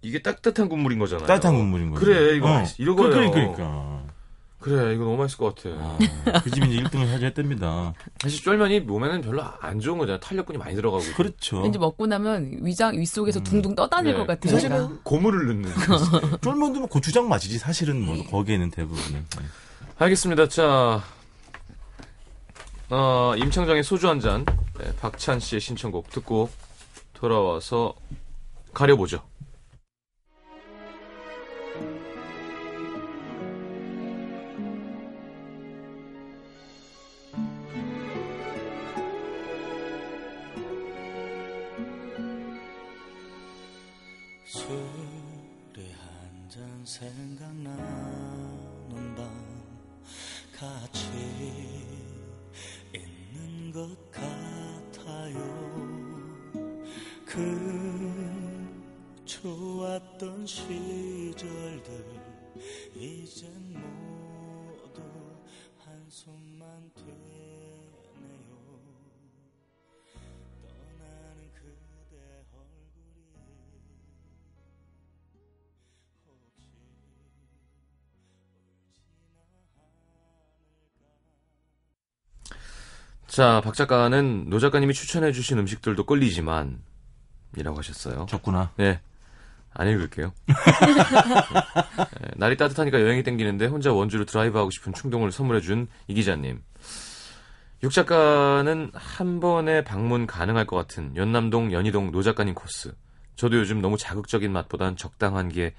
[0.01, 1.27] 이게 따뜻한 국물인 거잖아요.
[1.27, 2.03] 따뜻한 국물인 거죠.
[2.05, 3.31] 그래 이거 맛있- 이런 그래, 거예요.
[3.31, 3.92] 그러니까.
[4.63, 5.75] 그래 이거 너무 맛있을 것 같아.
[5.77, 7.93] 아, 그 집이 이제 1등을 차지했답니다.
[8.21, 10.21] 사실 쫄면이 몸에는 별로 안 좋은 거잖아요.
[10.21, 11.03] 탄력근이 많이 들어가고.
[11.17, 11.61] 그렇죠.
[11.61, 14.17] 왠지 먹고 나면 위장 윗속에서 둥둥 떠다닐 네.
[14.17, 14.57] 것 같으니까.
[14.57, 15.69] 사실은 고물을 넣는.
[16.41, 19.25] 쫄면도 뭐 고추장 맛이지 사실은 뭐 거기에는 대부분은.
[19.37, 19.43] 네.
[19.97, 20.47] 알겠습니다.
[20.47, 21.03] 자,
[22.89, 24.45] 어, 임창정의 소주 한 잔,
[24.79, 26.49] 네, 박찬 씨의 신청곡 듣고
[27.11, 27.95] 돌아와서
[28.73, 29.23] 가려보죠.
[46.93, 47.75] 생각나는
[49.15, 49.25] 밤
[50.55, 51.01] 같이
[52.93, 55.33] 있는 것 같아요.
[57.25, 57.41] 그
[59.25, 62.05] 좋았던 시절들
[62.95, 65.01] 이젠 모두
[65.79, 67.22] 한숨만 되
[83.33, 86.83] 자, 박 작가는 노 작가님이 추천해주신 음식들도 끌리지만,
[87.57, 88.27] 이라고 하셨어요.
[88.29, 88.69] 좋구나.
[88.77, 88.99] 네.
[89.73, 90.31] 안 읽을게요.
[90.45, 96.61] 네, 날이 따뜻하니까 여행이 땡기는데 혼자 원주로 드라이브하고 싶은 충동을 선물해준 이 기자님.
[97.81, 102.93] 육 작가는 한 번에 방문 가능할 것 같은 연남동, 연희동 노 작가님 코스.
[103.35, 105.73] 저도 요즘 너무 자극적인 맛보단 적당한 게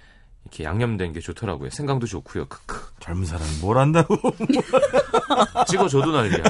[0.44, 1.70] 이렇게 양념된 게 좋더라고요.
[1.70, 2.46] 생강도 좋고요.
[2.46, 2.92] 크크.
[3.00, 4.16] 젊은 사람이 뭘 안다고.
[5.66, 6.42] 찍어줘도 난리야.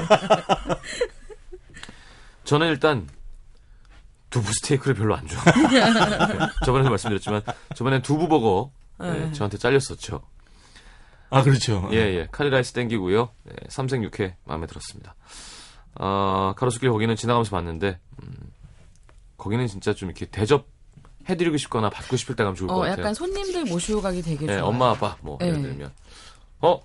[2.45, 3.09] 저는 일단
[4.31, 6.51] 두부 스테이크를 별로 안 좋아해요.
[6.65, 7.43] 저번에도 말씀드렸지만
[7.77, 10.23] 저번엔 두부 버거 네, 저한테 잘렸었죠.
[11.31, 11.89] 아 그렇죠.
[11.93, 12.29] 예, 예.
[12.31, 13.31] 카리라이스 땡기고요.
[13.45, 15.15] 네, 삼색육회 마음에 들었습니다.
[15.97, 18.35] 아, 가로수길 거기는 지나가면서 봤는데 음,
[19.37, 20.67] 거기는 진짜 좀 이렇게 대접
[21.29, 22.99] 해드리고 싶거나 받고 싶을 때 가면 좋을 것 어, 같아요.
[23.01, 24.65] 약간 손님들 모시고 가기 되게 예, 좋아요.
[24.67, 25.63] 엄마 아빠 뭐 예를 네.
[25.63, 25.93] 들면
[26.61, 26.81] 어,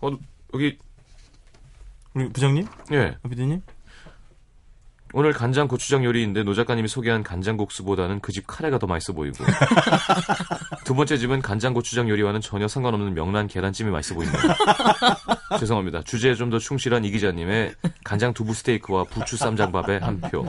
[0.00, 0.10] 어
[0.54, 0.78] 여기
[2.14, 3.62] 우리 부장님, 예 피디님.
[5.16, 9.44] 오늘 간장 고추장 요리인데 노 작가님이 소개한 간장국수보다는 그 집 카레가 더 맛있어 보이고
[10.84, 14.38] 두 번째 집은 간장 고추장 요리와는 전혀 상관없는 명란 계란찜이 맛있어 보인다.
[15.60, 16.02] 죄송합니다.
[16.02, 17.74] 주제에 좀 더 충실한 이 기자님의
[18.04, 20.46] 간장 두부 스테이크와 부추 쌈장밥에 한 표.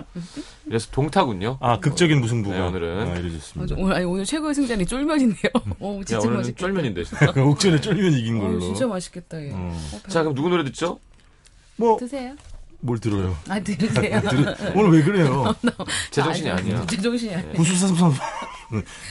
[0.66, 1.58] 그래서 동타군요.
[1.62, 2.99] 아 극적인 무승부가 네, 오늘은.
[2.99, 3.76] 아, 어, 이루어졌습니다.
[3.76, 5.51] 저 오늘, 아니, 오늘 최고의 승자는 쫄면인데요.
[5.80, 6.60] 오, 야, 진짜 오늘은 맛있겠다.
[6.68, 7.03] 쫄면인데.
[7.06, 7.32] 진짜.
[7.32, 8.58] 그 옥천에 쫄면 이긴 걸로.
[8.58, 9.51] 어, 진짜 맛있겠다, 얘.
[9.51, 9.56] 어.
[9.93, 10.99] 어, 자 그럼 누구 노래 듣죠?
[11.78, 12.36] 뭐 드세요.
[12.82, 13.36] 뭘 들어요?
[13.49, 14.22] 아, 들으세요.
[14.76, 15.56] 오늘 왜 그래요?
[16.12, 16.86] 제 정신이 아니야.
[16.86, 17.51] 제 정신이 아니야.
[17.53, 18.14] 부수삼삼.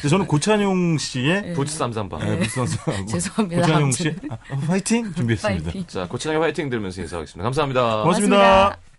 [0.08, 2.22] 저는 고찬용 씨의 부추 쌈장밥.
[2.24, 3.06] 네, 부수삼삼.
[3.08, 3.62] 죄송합니다.
[3.62, 3.92] 고찬용.
[3.92, 4.36] 씨 아,
[4.66, 5.64] 파이팅 준비했습니다.
[5.64, 5.84] 파이팅.
[5.86, 7.42] 자 고추장의 화이팅 들으면서 인사하겠습니다.
[7.44, 8.02] 감사합니다.
[8.02, 8.36] 고맙습니다.
[8.36, 8.93] 고맙습니다.